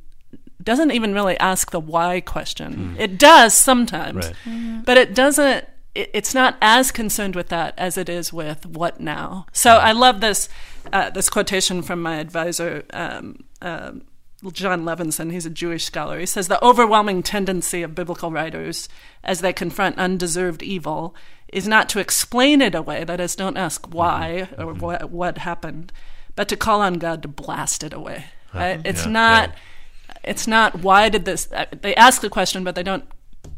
doesn't 0.64 0.92
even 0.92 1.14
really 1.14 1.38
ask 1.38 1.72
the 1.72 1.80
why 1.80 2.22
question. 2.22 2.74
Hmm. 2.74 3.00
It 3.00 3.18
does 3.18 3.54
sometimes, 3.54 4.28
Right. 4.28 4.36
Mm-hmm. 4.46 4.82
but 4.82 4.98
it 4.98 5.14
doesn't. 5.14 5.66
It, 5.96 6.12
it's 6.14 6.34
not 6.34 6.56
as 6.62 6.92
concerned 6.92 7.36
with 7.36 7.50
that 7.50 7.74
as 7.78 7.98
it 7.98 8.08
is 8.08 8.32
with 8.32 8.66
what 8.66 9.02
now. 9.02 9.48
So 9.52 9.72
I 9.72 9.92
love 9.92 10.22
this 10.22 10.48
uh, 10.94 11.10
this 11.10 11.30
quotation 11.30 11.82
from 11.82 12.02
my 12.02 12.18
advisor. 12.18 12.84
Um, 12.92 13.44
um, 13.62 14.04
Jon 14.54 14.84
Levenson, 14.84 15.32
he's 15.34 15.46
a 15.46 15.50
Jewish 15.50 15.84
scholar. 15.84 16.18
He 16.18 16.26
says 16.26 16.48
the 16.48 16.64
overwhelming 16.64 17.24
tendency 17.24 17.84
of 17.84 17.94
biblical 17.94 18.32
writers 18.32 18.88
as 19.22 19.42
they 19.42 19.52
confront 19.52 19.98
undeserved 19.98 20.64
evil 20.64 21.14
is 21.52 21.68
not 21.68 21.90
to 21.90 22.00
explain 22.00 22.62
it 22.62 22.74
away, 22.74 23.04
that 23.04 23.20
is, 23.20 23.36
don't 23.36 23.58
ask 23.58 23.86
why 23.94 24.48
or 24.58 24.74
what, 24.74 25.10
what 25.10 25.40
happened, 25.40 25.92
but 26.38 26.48
to 26.48 26.56
call 26.56 26.80
on 26.80 26.94
God 26.94 27.22
to 27.24 27.28
blast 27.28 27.84
it 27.84 27.94
away. 27.94 28.26
Right? 28.54 28.80
It's 28.86 29.06
Yeah, 29.06 29.12
not 29.12 29.50
yeah. 29.50 29.56
it's 30.24 30.48
not 30.48 30.80
why 30.80 31.10
did 31.10 31.26
this 31.26 31.50
uh, 31.52 31.66
they 31.82 31.94
ask 31.96 32.22
the 32.22 32.30
question 32.30 32.64
but 32.64 32.76
they 32.76 32.84
don't 32.84 33.06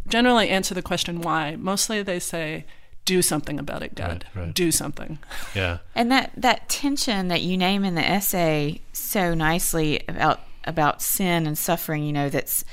generally 0.08 0.50
answer 0.50 0.74
the 0.74 0.82
question 0.82 1.22
why 1.22 1.56
mostly 1.58 2.04
they 2.04 2.20
say 2.20 2.66
do 3.16 3.22
something 3.22 3.60
about 3.60 3.82
it 3.84 3.94
god 3.96 4.26
Right, 4.34 4.46
right. 4.46 4.54
do 4.54 4.72
something 4.72 5.20
Yeah. 5.54 5.78
And 5.96 6.10
that, 6.12 6.32
that 6.38 6.70
tension 6.70 7.28
that 7.28 7.42
you 7.42 7.58
name 7.58 7.84
in 7.84 7.96
the 7.96 8.08
essay 8.18 8.82
so 8.94 9.34
nicely 9.34 9.90
about 10.08 10.40
about 10.64 11.02
sin 11.02 11.48
and 11.48 11.58
suffering, 11.58 12.04
you 12.06 12.14
know, 12.14 12.30
that's 12.30 12.64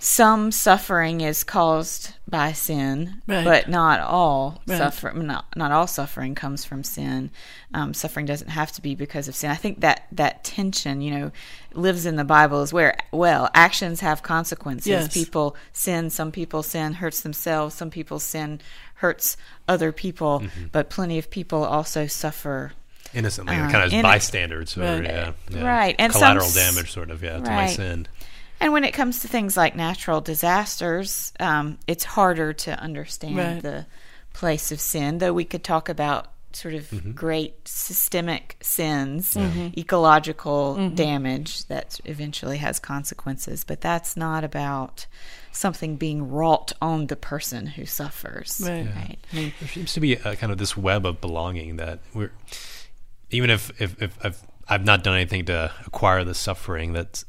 some 0.00 0.52
suffering 0.52 1.20
is 1.22 1.42
caused 1.42 2.12
by 2.28 2.52
sin, 2.52 3.20
Right. 3.26 3.44
but 3.44 3.68
not 3.68 3.98
all 4.00 4.60
Right. 4.66 4.78
suffering. 4.78 5.26
Not 5.26 5.44
not 5.56 5.72
all 5.72 5.86
suffering 5.88 6.34
comes 6.36 6.64
from 6.64 6.84
sin. 6.84 7.30
Um, 7.74 7.94
suffering 7.94 8.26
doesn't 8.26 8.50
have 8.50 8.70
to 8.72 8.82
be 8.82 8.94
because 8.94 9.26
of 9.28 9.34
sin. 9.34 9.50
I 9.50 9.56
think 9.56 9.80
that 9.80 10.06
that 10.12 10.44
tension, 10.44 11.00
you 11.00 11.10
know, 11.16 11.32
lives 11.74 12.06
in 12.06 12.16
the 12.16 12.24
Bible 12.24 12.60
as 12.60 12.72
where 12.72 12.96
well 13.12 13.50
actions 13.54 14.00
have 14.00 14.22
consequences. 14.22 14.86
Yes. 14.88 15.12
People 15.14 15.56
sin. 15.72 16.10
Some 16.10 16.30
people 16.32 16.62
sin 16.62 16.94
hurts 16.94 17.20
themselves. 17.22 17.74
Some 17.74 17.90
people 17.90 18.18
sin 18.20 18.60
hurts 18.98 19.36
other 19.66 19.90
people. 19.92 20.40
Mm-hmm. 20.40 20.66
But 20.72 20.90
plenty 20.90 21.18
of 21.18 21.30
people 21.30 21.64
also 21.64 22.06
suffer 22.06 22.72
Innocently, 23.14 23.54
Uh, 23.56 23.70
kind 23.70 23.76
of 23.76 23.82
as 23.84 23.92
in- 23.94 24.02
bystanders, 24.02 24.76
or 24.76 24.82
Right. 24.82 25.02
yeah, 25.04 25.32
yeah. 25.48 25.62
Right, 25.66 25.96
and 25.98 26.12
collateral 26.12 26.44
s- 26.46 26.54
damage, 26.54 26.92
sort 26.92 27.10
of, 27.10 27.22
yeah, 27.22 27.38
to 27.38 27.50
my 27.50 27.66
sin. 27.68 28.06
And 28.60 28.70
when 28.74 28.84
it 28.84 28.92
comes 28.92 29.20
to 29.20 29.28
things 29.28 29.56
like 29.56 29.74
natural 29.74 30.20
disasters, 30.20 31.32
um, 31.40 31.78
it's 31.86 32.04
harder 32.04 32.52
to 32.52 32.78
understand 32.78 33.36
Right. 33.38 33.62
the 33.62 33.86
place 34.34 34.70
of 34.72 34.78
sin, 34.80 35.18
though 35.18 35.32
we 35.32 35.46
could 35.46 35.64
talk 35.64 35.88
about 35.88 36.26
sort 36.52 36.74
of 36.74 36.90
Mm-hmm. 36.90 37.12
great 37.12 37.66
systemic 37.66 38.56
sins, 38.60 39.34
ecological 39.76 40.76
Mm-hmm. 40.78 40.94
damage 40.94 41.64
that 41.66 42.00
eventually 42.04 42.58
has 42.58 42.78
consequences. 42.78 43.64
But 43.64 43.80
that's 43.80 44.16
not 44.16 44.44
about 44.44 45.06
something 45.58 45.96
being 45.96 46.30
wrought 46.30 46.72
on 46.80 47.08
the 47.08 47.16
person 47.16 47.66
who 47.66 47.84
suffers. 47.84 48.62
Right. 48.64 48.84
Yeah. 48.84 48.94
right? 48.94 49.18
I 49.32 49.36
mean, 49.36 49.52
There 49.58 49.68
seems 49.68 49.92
to 49.94 50.00
be 50.00 50.14
a, 50.14 50.36
kind 50.36 50.52
of 50.52 50.58
this 50.58 50.76
web 50.76 51.04
of 51.04 51.20
belonging 51.20 51.76
that 51.76 51.98
we're, 52.14 52.30
even 53.30 53.50
if, 53.50 53.70
if, 53.80 54.00
if 54.00 54.16
I've, 54.24 54.40
I've 54.68 54.84
not 54.84 55.02
done 55.02 55.16
anything 55.16 55.46
to 55.46 55.72
acquire 55.84 56.22
the 56.22 56.34
suffering, 56.34 56.92
that 56.92 57.24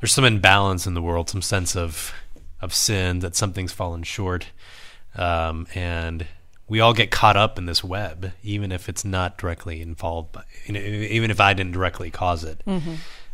there's 0.00 0.12
some 0.12 0.24
imbalance 0.24 0.86
in 0.86 0.94
the 0.94 1.02
world, 1.02 1.28
some 1.28 1.42
sense 1.42 1.74
of, 1.74 2.14
of 2.60 2.72
sin, 2.72 3.18
that 3.20 3.34
something's 3.34 3.72
fallen 3.72 4.04
short. 4.04 4.46
Um, 5.16 5.66
and 5.74 6.26
we 6.68 6.80
all 6.80 6.92
get 6.94 7.10
caught 7.10 7.36
up 7.36 7.58
in 7.58 7.66
this 7.66 7.82
web, 7.82 8.32
even 8.44 8.70
if 8.70 8.88
it's 8.88 9.04
not 9.04 9.36
directly 9.36 9.80
involved, 9.80 10.32
by, 10.32 10.42
you 10.66 10.74
know, 10.74 10.80
even 10.80 11.30
if 11.30 11.40
I 11.40 11.54
didn't 11.54 11.72
directly 11.72 12.10
cause 12.10 12.44
it. 12.44 12.62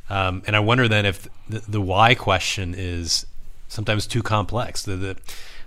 Um, 0.08 0.42
and 0.46 0.54
I 0.56 0.60
wonder 0.60 0.88
then 0.88 1.06
if 1.06 1.28
the, 1.48 1.60
the 1.60 1.80
why 1.80 2.14
question 2.14 2.74
is 2.76 3.26
sometimes 3.72 4.06
too 4.06 4.22
complex. 4.22 4.82
The, 4.82 4.96
the 4.96 5.16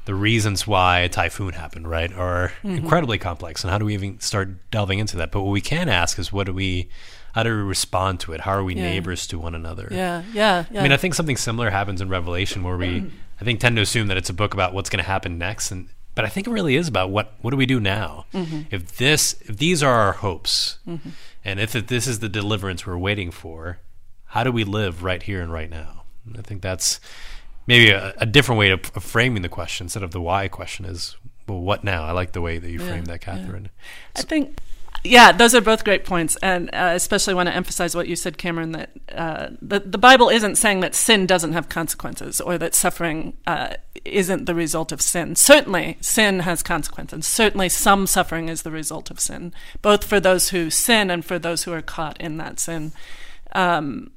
the 0.06 0.14
reasons 0.14 0.68
why 0.68 1.00
a 1.00 1.10
typhoon 1.10 1.54
happened, 1.54 1.88
right, 1.90 2.14
are 2.14 2.54
mm-hmm. 2.64 2.78
incredibly 2.78 3.18
complex. 3.18 3.64
And 3.64 3.72
how 3.72 3.80
do 3.80 3.86
we 3.86 3.96
even 3.96 4.20
start 4.20 4.70
delving 4.70 5.00
into 5.00 5.18
that? 5.18 5.32
But 5.32 5.42
what 5.42 5.52
we 5.52 5.62
can 5.62 5.90
ask 5.90 6.20
is, 6.20 6.32
what 6.32 6.46
do 6.46 6.54
we, 6.54 6.90
how 7.34 7.42
do 7.42 7.50
we 7.50 7.64
respond 7.64 8.20
to 8.20 8.34
it? 8.34 8.42
How 8.42 8.52
are 8.52 8.64
we 8.64 8.76
Yeah. 8.76 8.84
neighbors 8.84 9.26
to 9.28 9.40
one 9.40 9.56
another? 9.56 9.88
Yeah, 9.90 10.22
yeah, 10.32 10.66
yeah. 10.70 10.80
I 10.80 10.84
mean, 10.84 10.92
I 10.92 10.98
think 10.98 11.16
something 11.16 11.38
similar 11.38 11.72
happens 11.72 12.02
in 12.02 12.10
Revelation, 12.10 12.62
where 12.62 12.78
we, 12.78 12.88
mm-hmm. 12.88 13.18
I 13.42 13.44
think, 13.44 13.60
tend 13.60 13.78
to 13.78 13.82
assume 13.82 14.08
that 14.10 14.18
it's 14.18 14.30
a 14.30 14.34
book 14.34 14.54
about 14.54 14.76
what's 14.76 14.92
going 14.92 15.04
to 15.04 15.10
happen 15.10 15.40
next, 15.40 15.72
and 15.72 15.90
but 16.14 16.24
I 16.24 16.30
think 16.30 16.48
it 16.48 16.52
really 16.52 16.76
is 16.76 16.88
about 16.88 17.10
what 17.10 17.34
what 17.42 17.52
do 17.52 17.58
we 17.58 17.66
do 17.66 17.80
now? 17.80 18.26
Mm-hmm. 18.32 18.62
If 18.70 18.98
this, 18.98 19.36
if 19.42 19.58
these 19.58 19.84
are 19.84 19.94
our 19.94 20.14
hopes, 20.14 20.78
and 21.44 21.60
if 21.60 21.76
it, 21.76 21.88
this 21.88 22.08
is 22.08 22.20
the 22.20 22.30
deliverance 22.30 22.86
we're 22.86 22.98
waiting 22.98 23.32
for, 23.32 23.80
how 24.26 24.44
do 24.44 24.52
we 24.52 24.64
live 24.64 25.04
right 25.04 25.22
here 25.22 25.42
and 25.42 25.52
right 25.52 25.70
now? 25.70 26.04
I 26.38 26.42
think 26.42 26.62
that's 26.62 27.00
maybe 27.68 27.92
a, 27.92 28.14
a 28.18 28.26
different 28.26 28.60
way 28.60 28.72
of, 28.72 28.92
of 28.96 29.04
framing 29.04 29.42
the 29.42 29.50
question 29.50 29.86
instead 29.86 30.04
of 30.04 30.12
the 30.12 30.22
why 30.22 30.48
question 30.48 30.86
is, 30.86 31.16
well, 31.48 31.62
what 31.62 31.84
now? 31.84 32.04
I 32.04 32.12
like 32.12 32.32
the 32.32 32.42
way 32.42 32.58
that 32.58 32.70
you 32.70 32.80
Yeah, 32.80 32.88
framed 32.88 33.08
that, 33.08 33.26
yeah. 33.26 33.38
Kathryn. 33.38 33.68
I 34.16 34.22
think, 34.22 34.60
yeah, 35.04 35.32
those 35.32 35.54
are 35.54 35.62
both 35.62 35.84
great 35.84 36.04
points, 36.04 36.36
and 36.42 36.70
uh, 36.74 36.94
especially 36.96 37.36
want 37.36 37.48
to 37.50 37.56
emphasize 37.56 37.96
what 37.96 38.08
you 38.08 38.16
said, 38.16 38.40
Cameron. 38.40 38.72
That 38.72 38.90
uh, 39.14 39.50
the 39.62 39.80
the 39.80 40.00
Bible 40.00 40.30
isn't 40.30 40.56
saying 40.56 40.80
that 40.80 40.96
sin 40.96 41.28
doesn't 41.28 41.54
have 41.54 41.70
consequences, 41.70 42.42
or 42.42 42.58
that 42.58 42.74
suffering 42.74 43.38
uh, 43.46 43.76
isn't 44.04 44.46
the 44.46 44.56
result 44.56 44.92
of 44.92 45.02
sin. 45.02 45.36
Certainly, 45.36 45.98
sin 46.02 46.40
has 46.40 46.64
consequences. 46.64 47.28
Certainly, 47.28 47.70
some 47.70 48.08
suffering 48.08 48.50
is 48.50 48.64
the 48.64 48.72
result 48.72 49.12
of 49.12 49.20
sin, 49.20 49.54
both 49.84 50.04
for 50.04 50.20
those 50.20 50.50
who 50.50 50.72
sin 50.72 51.12
and 51.12 51.24
for 51.24 51.38
those 51.38 51.64
who 51.64 51.74
are 51.74 51.84
caught 51.84 52.20
in 52.20 52.38
that 52.38 52.60
sin. 52.60 52.92
Um, 53.54 54.12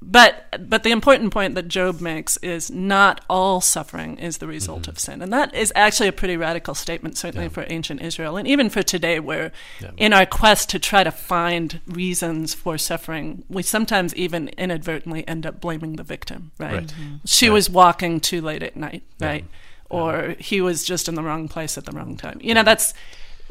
but 0.00 0.46
but 0.68 0.84
the 0.84 0.90
important 0.92 1.32
point 1.32 1.56
that 1.56 1.66
Job 1.66 2.00
makes 2.00 2.36
is 2.38 2.70
not 2.70 3.24
all 3.28 3.60
suffering 3.60 4.16
is 4.18 4.38
the 4.38 4.46
result 4.46 4.82
mm-hmm. 4.82 4.90
of 4.92 4.98
sin, 4.98 5.22
and 5.22 5.32
that 5.32 5.54
is 5.54 5.72
actually 5.74 6.08
a 6.08 6.12
pretty 6.12 6.36
radical 6.36 6.74
statement, 6.74 7.18
certainly 7.18 7.46
Yeah. 7.46 7.50
for 7.52 7.66
ancient 7.68 8.00
Israel, 8.02 8.36
and 8.36 8.46
even 8.46 8.70
for 8.70 8.82
today, 8.82 9.18
where 9.18 9.50
Yeah. 9.80 9.90
in 9.96 10.12
our 10.12 10.24
quest 10.24 10.68
to 10.70 10.78
try 10.78 11.02
to 11.02 11.10
find 11.10 11.80
reasons 11.86 12.54
for 12.54 12.78
suffering, 12.78 13.42
we 13.48 13.62
sometimes 13.62 14.14
even 14.14 14.48
inadvertently 14.56 15.26
end 15.26 15.44
up 15.44 15.60
blaming 15.60 15.96
the 15.96 16.04
victim. 16.04 16.52
Right? 16.58 16.72
Right. 16.74 16.86
Mm-hmm. 16.86 17.14
She 17.26 17.48
Right. 17.48 17.54
was 17.54 17.68
walking 17.70 18.20
too 18.20 18.40
late 18.40 18.62
at 18.62 18.76
night. 18.76 19.02
Yeah. 19.18 19.26
Right? 19.26 19.44
Or 19.90 20.36
he 20.38 20.60
was 20.60 20.84
just 20.84 21.08
in 21.08 21.14
the 21.16 21.22
wrong 21.22 21.48
place 21.48 21.76
at 21.76 21.86
the 21.86 21.92
wrong 21.92 22.16
time. 22.16 22.38
You 22.40 22.54
know, 22.54 22.62
that's 22.62 22.94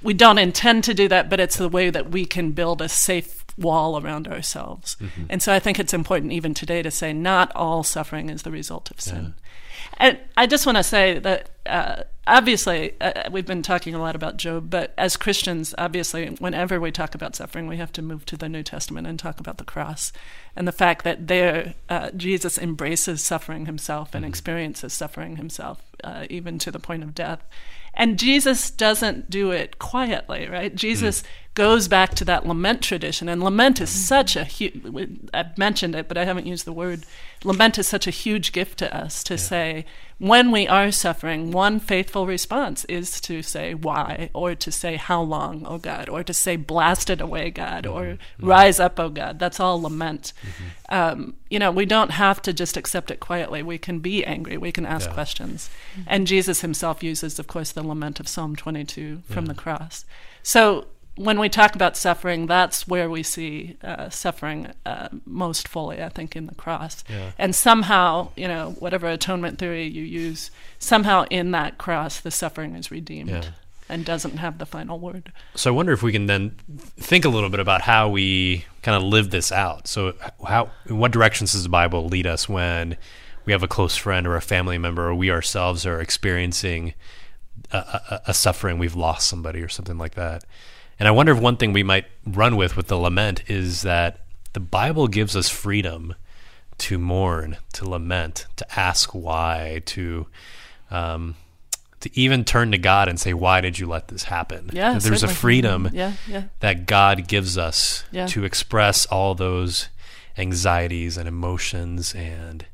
we 0.04 0.14
don't 0.14 0.38
intend 0.38 0.84
to 0.84 0.94
do 0.94 1.08
that, 1.08 1.30
but 1.30 1.40
it's 1.40 1.58
the 1.58 1.68
way 1.68 1.90
that 1.90 2.12
we 2.12 2.24
can 2.26 2.52
build 2.52 2.82
a 2.82 2.88
safe 2.88 3.47
wall 3.58 4.02
around 4.02 4.28
ourselves. 4.28 4.96
Mm-hmm. 5.00 5.24
And 5.30 5.42
so 5.44 5.54
I 5.54 5.60
think 5.60 5.80
it's 5.80 5.94
important 5.94 6.32
even 6.32 6.54
today 6.54 6.82
to 6.82 6.92
say 6.92 7.14
not 7.14 7.52
all 7.56 7.84
suffering 7.84 8.30
is 8.30 8.44
the 8.44 8.52
result 8.52 8.92
of 8.92 9.02
sin. 9.02 9.34
And 9.98 10.20
I 10.36 10.46
just 10.48 10.66
want 10.66 10.78
to 10.78 10.84
say 10.84 11.20
that 11.20 11.50
uh, 11.66 12.04
obviously 12.28 12.94
uh, 13.02 13.30
we've 13.32 13.46
been 13.46 13.64
talking 13.64 13.96
a 13.96 14.00
lot 14.00 14.16
about 14.16 14.38
Job, 14.38 14.70
but 14.70 14.94
as 14.98 15.18
Christians, 15.18 15.74
obviously, 15.78 16.28
whenever 16.40 16.80
we 16.80 16.92
talk 16.92 17.16
about 17.16 17.36
suffering, 17.36 17.68
we 17.68 17.78
have 17.78 17.92
to 17.94 18.02
move 18.02 18.26
to 18.26 18.38
the 18.38 18.50
New 18.50 18.64
Testament 18.64 19.08
and 19.08 19.18
talk 19.18 19.40
about 19.40 19.58
the 19.58 19.64
cross 19.64 20.12
and 20.56 20.68
the 20.68 20.72
fact 20.72 21.04
that 21.04 21.28
there 21.28 21.74
uh, 21.90 22.12
Jesus 22.12 22.58
embraces 22.58 23.24
suffering 23.24 23.66
himself 23.66 24.14
and 24.14 24.26
experiences 24.26 24.94
suffering 24.94 25.38
himself, 25.38 25.82
uh, 26.04 26.26
even 26.30 26.60
to 26.60 26.72
the 26.72 26.80
point 26.80 27.04
of 27.04 27.16
death. 27.16 27.44
And 27.94 28.20
Jesus 28.20 28.70
doesn't 28.70 29.30
do 29.30 29.50
it 29.50 29.80
quietly, 29.80 30.48
right? 30.48 30.76
Jesus 30.76 31.24
goes 31.58 31.88
back 31.88 32.14
to 32.14 32.24
that 32.24 32.46
lament 32.46 32.84
tradition, 32.84 33.28
and 33.28 33.44
lament 33.44 33.82
is 33.82 33.90
mm-hmm. 33.90 33.98
such 33.98 34.36
a 34.36 34.44
huge. 34.44 34.80
I've 35.34 35.58
mentioned 35.58 35.96
it, 35.96 36.08
but 36.08 36.16
I 36.16 36.24
haven't 36.24 36.46
used 36.46 36.66
the 36.66 36.72
word. 36.72 37.04
Lament 37.44 37.80
is 37.80 37.88
such 37.88 38.06
a 38.06 38.12
huge 38.12 38.52
gift 38.52 38.78
to 38.78 38.96
us 38.96 39.24
to 39.24 39.40
say 39.40 39.84
when 40.20 40.52
we 40.52 40.68
are 40.68 40.92
suffering. 40.92 41.50
One 41.50 41.80
faithful 41.80 42.28
response 42.28 42.86
is 42.86 43.20
to 43.22 43.42
say 43.42 43.74
why, 43.74 44.30
or 44.34 44.54
to 44.54 44.72
say 44.72 44.98
how 44.98 45.24
long, 45.24 45.66
oh 45.66 45.80
God, 45.80 46.10
or 46.10 46.24
to 46.24 46.34
say 46.34 46.58
blasted 46.58 47.22
away, 47.22 47.50
God, 47.50 47.86
mm-hmm. 47.86 47.98
or 47.98 48.04
mm-hmm. 48.04 48.46
rise 48.46 48.80
up, 48.80 49.00
oh 49.00 49.10
God. 49.10 49.40
That's 49.40 49.60
all 49.60 49.82
lament. 49.82 50.34
Um, 50.90 51.38
you 51.50 51.58
know, 51.58 51.72
we 51.72 51.88
don't 51.88 52.12
have 52.12 52.40
to 52.44 52.54
just 52.54 52.78
accept 52.78 53.10
it 53.10 53.20
quietly. 53.20 53.64
We 53.64 53.80
can 53.80 53.98
be 53.98 54.24
angry. 54.24 54.58
We 54.58 54.72
can 54.72 54.86
ask 54.86 55.10
Yeah. 55.10 55.16
questions. 55.16 55.72
And 56.06 56.28
Jesus 56.28 56.62
himself 56.62 57.02
uses, 57.02 57.40
of 57.40 57.48
course, 57.48 57.72
the 57.72 57.82
lament 57.82 58.20
of 58.20 58.28
Psalm 58.28 58.56
22 58.56 59.24
from 59.28 59.48
the 59.48 59.56
cross. 59.56 60.06
So 60.44 60.86
when 61.18 61.40
we 61.40 61.50
talk 61.50 61.76
about 61.76 61.98
suffering, 61.98 62.46
that's 62.48 62.88
where 62.88 63.10
we 63.10 63.24
see 63.24 63.76
uh, 63.84 64.10
suffering 64.10 64.72
uh, 64.86 65.10
most 65.26 65.68
fully, 65.68 66.02
I 66.02 66.10
think, 66.10 66.36
in 66.36 66.46
the 66.46 66.56
cross. 66.56 67.04
Yeah. 67.10 67.32
And 67.38 67.54
somehow, 67.56 68.30
you 68.36 68.48
know, 68.48 68.76
whatever 68.80 69.08
atonement 69.08 69.60
theory 69.60 69.86
you 69.86 70.04
use, 70.04 70.52
somehow 70.80 71.26
in 71.30 71.52
that 71.52 71.78
cross, 71.78 72.20
the 72.20 72.32
suffering 72.32 72.76
is 72.76 72.92
redeemed 72.92 73.30
Yeah. 73.30 73.44
and 73.90 74.06
doesn't 74.06 74.38
have 74.38 74.60
the 74.60 74.66
final 74.66 75.00
word. 75.00 75.32
So 75.56 75.72
I 75.72 75.76
wonder 75.76 75.92
if 75.92 76.04
we 76.04 76.12
can 76.12 76.28
then 76.28 76.56
think 76.98 77.26
a 77.26 77.30
little 77.30 77.50
bit 77.50 77.60
about 77.60 77.82
how 77.82 78.10
we 78.10 78.66
kind 78.84 78.96
of 78.96 79.04
live 79.04 79.32
this 79.32 79.52
out. 79.52 79.88
So 79.88 80.14
how 80.48 80.70
in 80.86 80.98
what 81.00 81.12
directions 81.12 81.52
does 81.54 81.64
the 81.64 81.70
Bible 81.70 82.08
lead 82.08 82.28
us 82.28 82.48
when 82.48 82.96
we 83.46 83.54
have 83.54 83.64
a 83.64 83.68
close 83.68 83.96
friend 83.96 84.28
or 84.28 84.36
a 84.36 84.42
family 84.42 84.78
member 84.78 85.08
or 85.08 85.16
we 85.16 85.32
ourselves 85.32 85.86
are 85.86 86.00
experiencing 86.02 86.94
a, 87.72 87.78
a, 87.78 88.22
a 88.28 88.34
suffering, 88.34 88.78
we've 88.78 88.96
lost 88.96 89.28
somebody 89.28 89.62
or 89.62 89.70
something 89.70 89.98
like 89.98 90.16
that. 90.16 90.44
And 91.00 91.08
I 91.08 91.12
wonder 91.12 91.32
if 91.32 91.40
one 91.40 91.58
thing 91.58 91.74
we 91.74 91.84
might 91.84 92.06
run 92.26 92.56
with 92.56 92.76
with 92.76 92.88
the 92.88 92.98
lament 92.98 93.44
is 93.48 93.84
that 93.84 94.22
the 94.54 94.60
Bible 94.60 95.08
gives 95.08 95.36
us 95.36 95.50
freedom 95.50 96.16
to 96.80 96.98
mourn, 96.98 97.58
to 97.74 97.88
lament, 97.90 98.48
to 98.56 98.80
ask 98.80 99.12
why, 99.14 99.82
to 99.88 100.28
um, 100.92 101.36
to 102.00 102.10
even 102.20 102.44
turn 102.46 102.72
to 102.72 102.78
God 102.78 103.08
and 103.10 103.20
say, 103.20 103.34
"Why 103.34 103.62
did 103.62 103.78
you 103.80 103.88
let 103.88 104.08
this 104.08 104.24
happen?" 104.24 104.70
Yeah, 104.74 104.94
That 104.94 105.04
there's 105.04 105.24
a 105.24 105.28
freedom 105.28 105.90
Yeah, 105.94 106.14
yeah. 106.28 106.44
that 106.60 106.86
God 106.86 107.28
gives 107.28 107.58
us 107.58 108.04
Yeah. 108.12 108.28
to 108.28 108.44
express 108.46 109.06
all 109.08 109.34
those 109.36 109.90
anxieties 110.38 111.18
and 111.18 111.28
emotions 111.28 112.14
and 112.16 112.66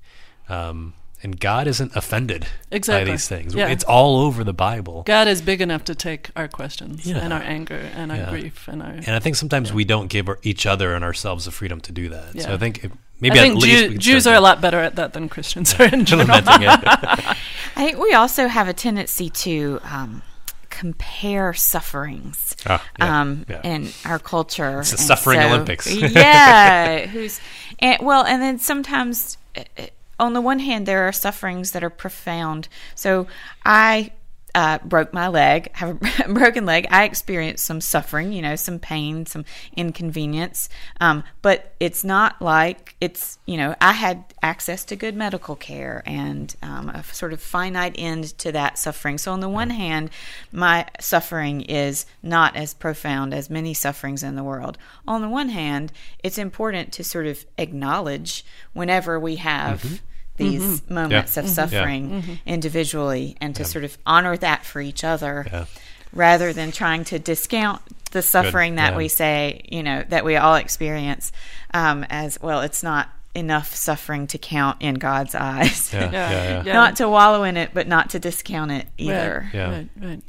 um, 0.50 0.94
and 1.24 1.40
God 1.40 1.68
isn't 1.68 1.96
offended 1.96 2.46
Exactly. 2.72 3.06
by 3.06 3.12
these 3.12 3.28
things. 3.28 3.56
Yeah. 3.56 3.68
It's 3.70 3.84
all 3.86 4.18
over 4.18 4.44
the 4.44 4.54
Bible. 4.54 5.04
God 5.06 5.28
is 5.28 5.42
big 5.42 5.62
enough 5.62 5.84
to 5.86 5.96
take 5.96 6.30
our 6.36 6.48
questions 6.48 7.06
Yeah. 7.06 7.18
and 7.18 7.32
our 7.34 7.42
anger 7.42 7.80
and 7.96 8.12
our 8.12 8.18
Yeah. 8.18 8.30
grief 8.30 8.68
and 8.68 8.82
our. 8.84 8.90
And 8.90 9.10
I 9.12 9.20
think 9.20 9.36
sometimes 9.38 9.72
we 9.74 9.86
don't 9.86 10.08
give 10.08 10.30
each 10.44 10.66
other 10.66 10.94
and 10.94 11.04
ourselves 11.04 11.46
the 11.46 11.52
freedom 11.52 11.80
to 11.82 11.92
do 11.92 12.10
that. 12.10 12.42
So 12.42 12.54
I 12.54 12.58
think 12.58 12.84
it, 12.84 12.92
maybe 13.20 13.40
I 13.40 13.44
think 13.44 13.56
least 13.62 13.84
Jew- 13.84 13.90
we 13.90 13.98
Jews 13.98 14.24
start 14.24 14.36
are 14.36 14.38
a 14.38 14.42
lot 14.42 14.60
better 14.62 14.80
at 14.80 14.96
that 14.98 15.14
than 15.14 15.30
Christians 15.30 15.74
are 15.80 15.86
in 15.86 16.04
general. 16.12 16.28
lamenting 16.28 16.64
it. 16.68 16.80
I 17.76 17.86
think 17.86 17.98
we 17.98 18.14
also 18.14 18.48
have 18.48 18.68
a 18.68 18.74
tendency 18.74 19.30
to 19.30 19.80
um, 19.86 20.22
compare 20.70 21.54
sufferings 21.54 22.56
Ah, 22.66 22.84
yeah, 23.00 23.22
um, 23.22 23.46
yeah. 23.48 23.62
in 23.64 23.90
our 24.06 24.20
culture. 24.20 24.80
It's 24.82 24.92
the 24.92 24.98
And 24.98 25.08
suffering 25.08 25.40
Olympics. 25.40 25.88
yeah, 25.90 27.06
who's 27.14 27.40
and 27.80 28.02
well, 28.06 28.24
and 28.26 28.42
then 28.42 28.60
sometimes, 28.60 29.38
uh, 29.58 29.62
uh, 29.78 29.84
on 30.24 30.34
the 30.34 30.42
one 30.42 30.60
hand, 30.60 30.86
there 30.86 31.08
are 31.08 31.12
sufferings 31.12 31.72
that 31.72 31.84
are 31.84 31.90
profound. 31.90 32.68
So 32.96 33.28
I. 33.66 34.12
Uh, 34.56 34.78
broke 34.86 35.12
my 35.12 35.28
leg, 35.28 35.68
have 35.74 36.00
a 36.00 36.28
broken 36.32 36.64
leg. 36.64 36.86
I 36.92 37.06
experienced 37.06 37.66
some 37.66 37.82
suffering, 37.82 38.32
you 38.32 38.44
know, 38.44 38.56
some 38.56 38.78
pain, 38.78 39.26
some 39.26 39.46
inconvenience. 39.76 40.70
Um, 41.02 41.24
but 41.42 41.74
it's 41.80 42.04
not 42.04 42.40
like 42.40 42.96
it's, 43.02 43.40
you 43.48 43.58
know, 43.58 43.74
I 43.82 43.94
had 43.94 44.24
access 44.44 44.86
to 44.86 44.96
good 44.96 45.16
medical 45.16 45.56
care 45.56 46.04
and 46.06 46.56
um, 46.62 46.90
a 46.90 47.04
sort 47.06 47.34
of 47.34 47.42
finite 47.42 47.96
end 47.98 48.38
to 48.38 48.52
that 48.52 48.78
suffering. 48.78 49.18
So, 49.18 49.32
on 49.32 49.40
the 49.40 49.50
one 49.50 49.72
hand, 49.72 50.12
my 50.52 50.86
suffering 51.00 51.62
is 51.62 52.06
not 52.22 52.56
as 52.56 52.76
profound 52.76 53.34
as 53.34 53.50
many 53.50 53.74
sufferings 53.74 54.22
in 54.22 54.36
the 54.36 54.44
world. 54.44 54.78
On 55.08 55.22
the 55.22 55.30
one 55.30 55.50
hand, 55.50 55.92
it's 56.24 56.38
important 56.38 56.92
to 56.94 57.04
sort 57.04 57.26
of 57.26 57.44
acknowledge 57.58 58.46
whenever 58.74 59.20
we 59.20 59.38
have 59.38 60.00
these 60.38 60.88
moments 60.90 61.38
of 61.38 61.48
suffering 61.48 62.40
individually 62.46 63.38
and 63.40 63.56
to 63.56 63.66
sort 63.66 63.84
of 63.84 63.98
honor 64.06 64.36
that 64.38 64.66
for 64.66 64.82
each 64.82 65.04
other 65.04 65.46
Yeah. 65.52 65.66
rather 66.12 66.54
than 66.54 66.72
trying 66.72 67.04
to 67.06 67.20
discount 67.20 67.82
the 68.12 68.22
suffering 68.22 68.76
that 68.76 68.92
yeah. 68.94 68.98
we 68.98 69.08
say, 69.08 69.62
you 69.70 69.84
know, 69.84 70.04
that 70.10 70.24
we 70.26 70.36
all 70.36 70.56
experience 70.56 71.32
um, 71.74 72.06
as 72.10 72.40
well. 72.42 72.62
It's 72.62 72.84
not 72.84 73.10
enough 73.36 73.74
suffering 73.74 74.28
to 74.28 74.38
count 74.38 74.82
in 74.82 74.96
God's 74.96 75.36
eyes. 75.36 75.92
Yeah, 75.94 76.12
yeah, 76.12 76.32
yeah. 76.32 76.64
Yeah. 76.66 76.74
not 76.74 76.96
to 76.98 77.10
wallow 77.10 77.44
in 77.44 77.58
it, 77.58 77.72
but 77.74 77.88
not 77.88 78.12
to 78.12 78.20
discount 78.20 78.72
it 78.72 78.88
either. 78.98 79.50
Yeah. 79.54 79.72
Right, 79.72 79.90
right. 80.00 80.22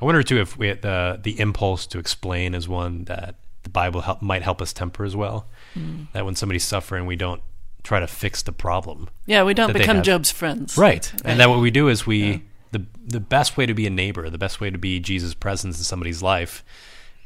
I 0.00 0.04
wonder 0.04 0.22
too 0.22 0.40
if 0.40 0.58
we 0.58 0.72
the 0.72 1.20
the 1.22 1.38
impulse 1.40 1.86
to 1.88 1.98
explain 1.98 2.54
is 2.54 2.68
one 2.68 3.04
that 3.04 3.36
the 3.62 3.70
Bible 3.70 4.02
help, 4.02 4.20
might 4.20 4.42
help 4.42 4.60
us 4.60 4.72
temper 4.72 5.04
as 5.04 5.16
well. 5.16 5.46
Hmm. 5.74 6.04
That 6.12 6.24
when 6.24 6.34
somebody's 6.34 6.64
suffering, 6.64 7.06
we 7.06 7.16
don't 7.16 7.42
try 7.84 8.00
to 8.00 8.06
fix 8.08 8.42
the 8.42 8.52
problem. 8.52 9.08
Yeah, 9.26 9.44
we 9.44 9.54
don't 9.54 9.72
become. 9.72 10.02
Job's 10.02 10.32
friends. 10.32 10.76
Right. 10.76 11.12
And 11.24 11.38
that 11.38 11.48
what 11.48 11.60
we 11.60 11.70
do 11.70 11.88
is 11.88 12.04
we 12.06 12.42
the 12.72 12.84
the 13.06 13.20
best 13.20 13.56
way 13.56 13.66
to 13.66 13.74
be 13.74 13.86
a 13.86 13.90
neighbor, 13.90 14.28
the 14.28 14.38
best 14.38 14.60
way 14.60 14.70
to 14.70 14.78
be 14.78 14.98
Jesus' 14.98 15.34
presence 15.34 15.78
in 15.78 15.84
somebody's 15.84 16.22
life 16.22 16.64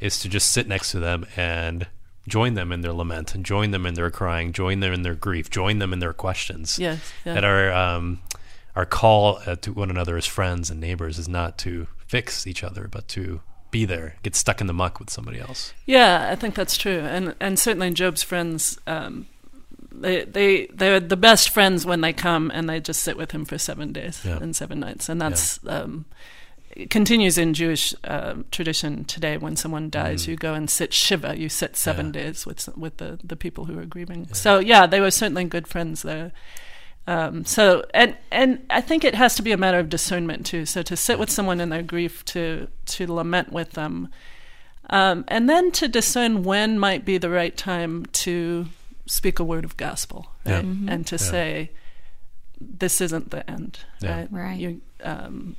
is 0.01 0.21
to 0.21 0.29
just 0.29 0.53
sit 0.53 0.69
next 0.69 0.91
to 0.93 1.01
them 1.01 1.27
and 1.37 1.87
join 2.29 2.55
them 2.55 2.71
in 2.73 2.83
their 2.83 2.93
lament 2.93 3.35
and 3.35 3.45
join 3.45 3.71
them 3.71 3.87
in 3.87 3.95
their 3.95 4.11
crying, 4.11 4.53
join 4.53 4.81
them 4.81 4.93
in 4.93 5.03
their 5.03 5.15
grief, 5.15 5.49
join 5.49 5.79
them 5.79 5.93
in 5.93 5.99
their 5.99 6.13
questions. 6.13 6.79
Yes. 6.79 7.01
Yeah. 7.25 7.35
That 7.35 7.45
our 7.45 7.73
um, 7.73 8.21
our 8.77 8.85
call 8.85 9.41
uh, 9.47 9.57
to 9.57 9.73
one 9.73 9.91
another 9.91 10.17
as 10.17 10.27
friends 10.27 10.71
and 10.71 10.81
neighbors 10.81 11.19
is 11.19 11.29
not 11.29 11.57
to 11.59 11.87
fix 12.07 12.47
each 12.47 12.63
other, 12.63 12.87
but 12.89 13.09
to 13.09 13.41
be 13.71 13.85
there, 13.85 14.17
get 14.23 14.35
stuck 14.35 14.61
in 14.61 14.67
the 14.67 14.73
muck 14.73 14.99
with 14.99 15.11
somebody 15.11 15.41
else. 15.41 15.73
Yeah, 15.85 16.29
I 16.31 16.37
think 16.37 16.55
that's 16.55 16.77
true, 16.77 17.01
and 17.01 17.35
and 17.41 17.59
certainly 17.59 17.91
Job's 17.91 18.23
friends, 18.23 18.79
um, 18.87 19.27
they 20.01 20.25
they 20.25 20.67
they're 20.67 21.01
the 21.01 21.17
best 21.17 21.51
friends 21.51 21.85
when 21.87 22.01
they 22.01 22.13
come 22.13 22.51
and 22.55 22.69
they 22.69 22.81
just 22.81 23.03
sit 23.03 23.17
with 23.17 23.33
him 23.33 23.45
for 23.45 23.59
seven 23.59 23.93
days 23.93 24.23
Yeah. 24.25 24.39
and 24.39 24.55
seven 24.55 24.81
nights, 24.81 25.09
and 25.09 25.21
that's 25.21 25.61
um, 25.67 26.05
it 26.71 26.91
continues 26.91 27.39
in 27.39 27.55
Jewish 27.55 27.95
um 28.05 28.45
tradition 28.51 29.05
today. 29.05 29.37
When 29.39 29.57
someone 29.57 29.91
dies, 29.91 30.27
you 30.29 30.37
go 30.37 30.55
and 30.55 30.69
sit 30.71 30.93
shiva. 30.93 31.37
You 31.39 31.49
sit 31.49 31.77
seven 31.77 32.13
Mm. 32.13 32.15
Yeah. 32.17 32.23
days 32.23 32.47
with 32.47 32.69
with 32.77 32.97
the 32.99 33.19
the 33.25 33.37
people 33.37 33.65
who 33.67 33.79
are 33.79 33.87
grieving. 33.87 34.29
So 34.33 34.59
yeah, 34.59 34.87
they 34.87 35.01
were 35.01 35.11
certainly 35.11 35.45
good 35.45 35.67
friends 35.67 36.03
there. 36.03 36.33
Um, 37.07 37.45
so 37.47 37.85
and 37.95 38.17
and 38.31 38.67
I 38.69 38.83
think 38.83 39.03
it 39.03 39.15
has 39.15 39.35
to 39.37 39.43
be 39.43 39.53
a 39.53 39.57
matter 39.57 39.79
of 39.79 39.89
discernment 39.89 40.45
too. 40.45 40.67
So 40.67 40.83
to 40.83 40.95
sit 40.97 41.19
with 41.19 41.31
someone 41.31 41.59
in 41.61 41.71
their 41.71 41.83
grief, 41.83 42.23
to 42.27 42.69
to 42.87 43.07
lament 43.13 43.51
with 43.51 43.73
them, 43.73 44.09
um, 44.91 45.25
and 45.29 45.49
then 45.49 45.73
to 45.73 45.89
discern 45.89 46.43
when 46.43 46.79
might 46.79 47.07
be 47.07 47.17
the 47.17 47.31
right 47.31 47.57
time 47.57 48.05
to 48.25 48.67
speak 49.09 49.39
a 49.41 49.45
word 49.45 49.65
of 49.65 49.77
gospel, 49.77 50.31
Yeah. 50.47 50.57
right? 50.57 50.65
And 50.65 51.07
to 51.09 51.17
Yeah. 51.17 51.31
say, 51.31 51.71
"This 52.61 53.01
isn't 53.01 53.31
the 53.31 53.49
end." 53.51 53.81
Yeah. 54.01 54.17
Right? 54.21 54.29
Right. 54.33 54.59
You, 54.61 54.81
um, 55.03 55.57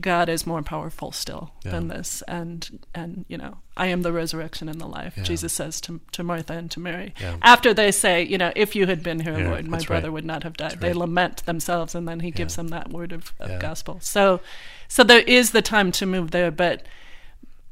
God 0.00 0.28
is 0.28 0.44
more 0.44 0.60
powerful 0.62 1.12
still 1.12 1.52
Yeah. 1.64 1.70
than 1.70 1.86
this, 1.88 2.22
and 2.26 2.80
and 2.94 3.24
you 3.28 3.38
know, 3.38 3.58
I 3.76 3.86
am 3.86 4.02
the 4.02 4.12
resurrection 4.12 4.68
and 4.68 4.80
the 4.80 4.88
life. 4.88 5.14
Yeah. 5.16 5.22
Jesus 5.22 5.52
says 5.52 5.80
to 5.82 6.00
to 6.12 6.24
Martha 6.24 6.54
and 6.54 6.68
to 6.72 6.80
Mary 6.80 7.14
Yeah. 7.20 7.36
after 7.42 7.72
they 7.72 7.92
say, 7.92 8.24
you 8.24 8.38
know, 8.38 8.52
if 8.56 8.74
you 8.74 8.86
had 8.86 9.02
been 9.04 9.20
here, 9.20 9.38
Yeah, 9.38 9.50
Lord, 9.50 9.68
my 9.68 9.78
brother 9.78 10.08
right. 10.08 10.14
would 10.14 10.24
not 10.24 10.42
have 10.42 10.56
died. 10.56 10.72
That's 10.72 10.80
They 10.80 10.88
right. 10.88 10.96
lament 10.96 11.44
themselves, 11.46 11.94
and 11.94 12.08
then 12.08 12.20
He 12.20 12.32
gives 12.32 12.56
them 12.56 12.68
that 12.68 12.90
word 12.90 13.12
of, 13.12 13.32
of 13.38 13.50
Yeah. 13.50 13.58
gospel. 13.60 13.98
So, 14.00 14.40
so 14.88 15.04
there 15.04 15.20
is 15.20 15.52
the 15.52 15.62
time 15.62 15.92
to 15.92 16.06
move 16.06 16.30
there, 16.32 16.50
but. 16.50 16.84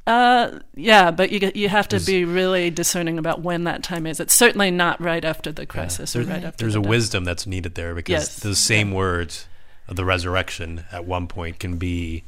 Uh, 0.06 0.60
yeah, 0.76 1.10
but 1.10 1.32
you 1.32 1.50
you 1.54 1.68
have 1.68 1.88
to 1.88 1.98
be 2.00 2.24
really 2.24 2.70
discerning 2.70 3.18
about 3.18 3.42
when 3.42 3.64
that 3.64 3.82
time 3.82 4.06
is. 4.06 4.20
It's 4.20 4.34
certainly 4.34 4.70
not 4.70 5.00
right 5.00 5.24
after 5.24 5.50
the 5.50 5.66
crisis 5.66 6.14
or 6.14 6.22
There's- 6.22 6.32
right 6.38 6.46
after. 6.46 6.64
There's 6.64 6.74
the 6.74 6.78
a 6.80 6.82
death. 6.82 6.90
wisdom 6.90 7.24
that's 7.24 7.46
needed 7.46 7.74
there 7.74 7.94
because 7.94 8.12
Yes. 8.12 8.36
those 8.38 8.58
same 8.60 8.92
words 8.92 9.46
of 9.88 9.96
the 9.96 10.04
resurrection 10.04 10.84
at 10.92 11.04
one 11.04 11.26
point 11.26 11.58
can 11.58 11.76
be 11.76 12.22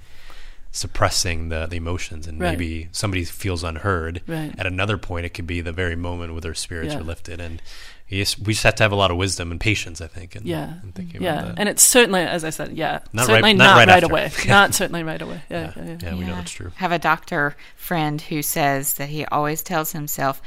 suppressing 0.70 1.48
the, 1.48 1.66
the 1.66 1.76
emotions 1.76 2.26
and 2.26 2.40
Right. 2.40 2.50
maybe 2.58 2.88
somebody 2.92 3.24
feels 3.24 3.64
unheard. 3.64 4.22
Right. 4.26 4.52
At 4.58 4.66
another 4.66 4.98
point, 4.98 5.24
it 5.26 5.30
could 5.30 5.46
be 5.46 5.60
the 5.60 5.72
very 5.72 5.96
moment 5.96 6.32
where 6.32 6.40
their 6.40 6.54
spirits 6.54 6.92
Yeah. 6.94 7.00
are 7.00 7.04
lifted. 7.04 7.40
And 7.40 7.62
you 8.08 8.22
just, 8.22 8.38
we 8.40 8.52
just 8.54 8.62
have 8.64 8.74
to 8.76 8.82
have 8.82 8.92
a 8.92 8.96
lot 8.96 9.10
of 9.10 9.16
wisdom 9.16 9.50
and 9.50 9.60
patience, 9.60 10.00
I 10.00 10.06
think. 10.06 10.34
In, 10.36 10.46
Yeah, 10.46 10.74
in 10.82 10.92
thinking 10.92 11.22
yeah, 11.22 11.34
about 11.40 11.46
that. 11.48 11.58
and 11.60 11.68
it's 11.68 11.82
certainly, 11.82 12.20
as 12.22 12.42
I 12.44 12.50
said, 12.50 12.72
yeah, 12.76 13.00
Not 13.12 13.26
certainly 13.26 13.50
right- 13.50 13.56
not 13.56 13.64
not, 13.64 13.76
right 13.76 13.88
right, 13.88 14.02
away. 14.02 14.32
not 14.48 14.74
certainly 14.74 15.02
right 15.02 15.20
away. 15.20 15.42
Yeah, 15.50 15.72
yeah, 15.76 15.82
yeah, 15.84 15.84
yeah. 15.90 15.96
yeah, 16.02 16.14
we 16.14 16.24
know 16.24 16.38
it's 16.38 16.50
true. 16.52 16.72
Have 16.76 16.92
a 16.92 16.98
doctor 16.98 17.54
friend 17.76 18.20
who 18.20 18.42
says 18.42 18.94
that 18.94 19.08
he 19.10 19.24
always 19.26 19.62
tells 19.62 19.92
himself, 19.92 20.40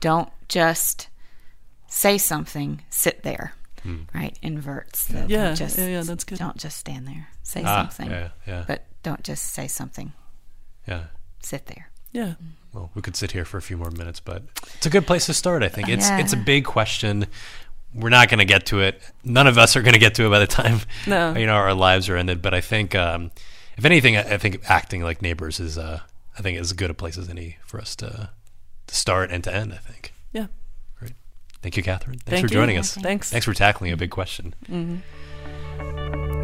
"Don't 0.00 0.28
just 0.48 1.08
say 1.88 2.18
something, 2.18 2.82
sit 2.90 3.22
there." 3.22 3.54
Right? 4.12 4.36
Inverts. 4.42 5.06
The, 5.06 5.26
Yeah, 5.28 5.54
just, 5.54 5.78
yeah, 5.78 5.86
yeah, 5.86 6.02
that's 6.02 6.24
good. 6.24 6.38
Don't 6.40 6.56
just 6.56 6.76
stand 6.76 7.06
there. 7.06 7.28
Say 7.44 7.62
Ah, 7.64 7.82
something, 7.88 8.10
yeah, 8.10 8.28
yeah, 8.44 8.64
but 8.66 8.84
don't 9.04 9.22
just 9.22 9.44
say 9.54 9.68
something. 9.68 10.12
yeah. 10.88 11.04
Sit 11.40 11.66
there. 11.66 11.88
yeah. 12.10 12.34
Well, 12.76 12.90
we 12.94 13.00
could 13.00 13.16
sit 13.16 13.32
here 13.32 13.46
for 13.46 13.56
a 13.56 13.62
few 13.62 13.78
more 13.78 13.90
minutes, 13.90 14.20
but 14.20 14.42
it's 14.74 14.84
a 14.84 14.90
good 14.90 15.06
place 15.06 15.24
to 15.26 15.32
start. 15.34 15.62
I 15.62 15.68
think 15.68 15.88
it's 15.88 16.06
Yeah. 16.10 16.18
it's 16.18 16.34
a 16.34 16.36
big 16.36 16.66
question. 16.66 17.26
We're 17.94 18.10
not 18.10 18.28
going 18.28 18.40
to 18.40 18.44
get 18.44 18.66
to 18.66 18.80
it. 18.80 19.00
None 19.24 19.46
of 19.46 19.56
us 19.56 19.76
are 19.76 19.80
going 19.82 19.94
to 19.94 19.98
get 19.98 20.14
to 20.16 20.26
it 20.26 20.28
by 20.28 20.40
the 20.40 20.46
time 20.46 20.80
No. 21.06 21.34
you 21.34 21.46
know 21.46 21.54
our 21.54 21.72
lives 21.72 22.10
are 22.10 22.18
ended. 22.18 22.42
But 22.42 22.52
I 22.52 22.60
think, 22.60 22.94
um, 22.94 23.30
if 23.78 23.86
anything, 23.86 24.18
I 24.18 24.36
think 24.36 24.60
acting 24.68 25.02
like 25.02 25.22
neighbors 25.22 25.58
is, 25.58 25.78
uh, 25.78 26.00
I 26.38 26.42
think, 26.42 26.58
as 26.60 26.74
good 26.74 26.90
a 26.90 26.94
place 26.94 27.16
as 27.16 27.30
any 27.30 27.56
for 27.64 27.80
us 27.80 27.96
to 27.96 28.28
to 28.88 28.94
start 28.94 29.30
and 29.30 29.42
to 29.44 29.54
end. 29.54 29.72
I 29.72 29.78
think. 29.78 30.12
Yeah. 30.34 30.48
Great. 30.98 31.14
Thank 31.62 31.78
you, 31.78 31.82
Kathryn. 31.82 32.20
Thanks 32.20 32.24
Thank 32.26 32.46
for 32.48 32.52
you. 32.52 32.60
joining 32.60 32.76
us. 32.76 32.92
Thanks. 32.94 33.30
Thanks 33.30 33.46
for 33.46 33.54
tackling 33.54 33.90
a 33.92 33.96
big 33.96 34.10
question. 34.10 34.54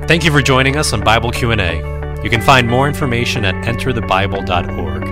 Thank 0.08 0.24
you 0.24 0.30
for 0.32 0.40
joining 0.40 0.76
us 0.78 0.94
on 0.94 1.02
Bible 1.04 1.30
Q 1.30 1.50
and 1.50 1.60
A. 1.60 2.20
You 2.24 2.30
can 2.30 2.40
find 2.40 2.66
more 2.70 2.88
information 2.88 3.44
at 3.44 3.54
enterthebible.org. 3.66 5.11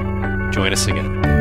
Join 0.50 0.72
us 0.72 0.86
again. 0.88 1.39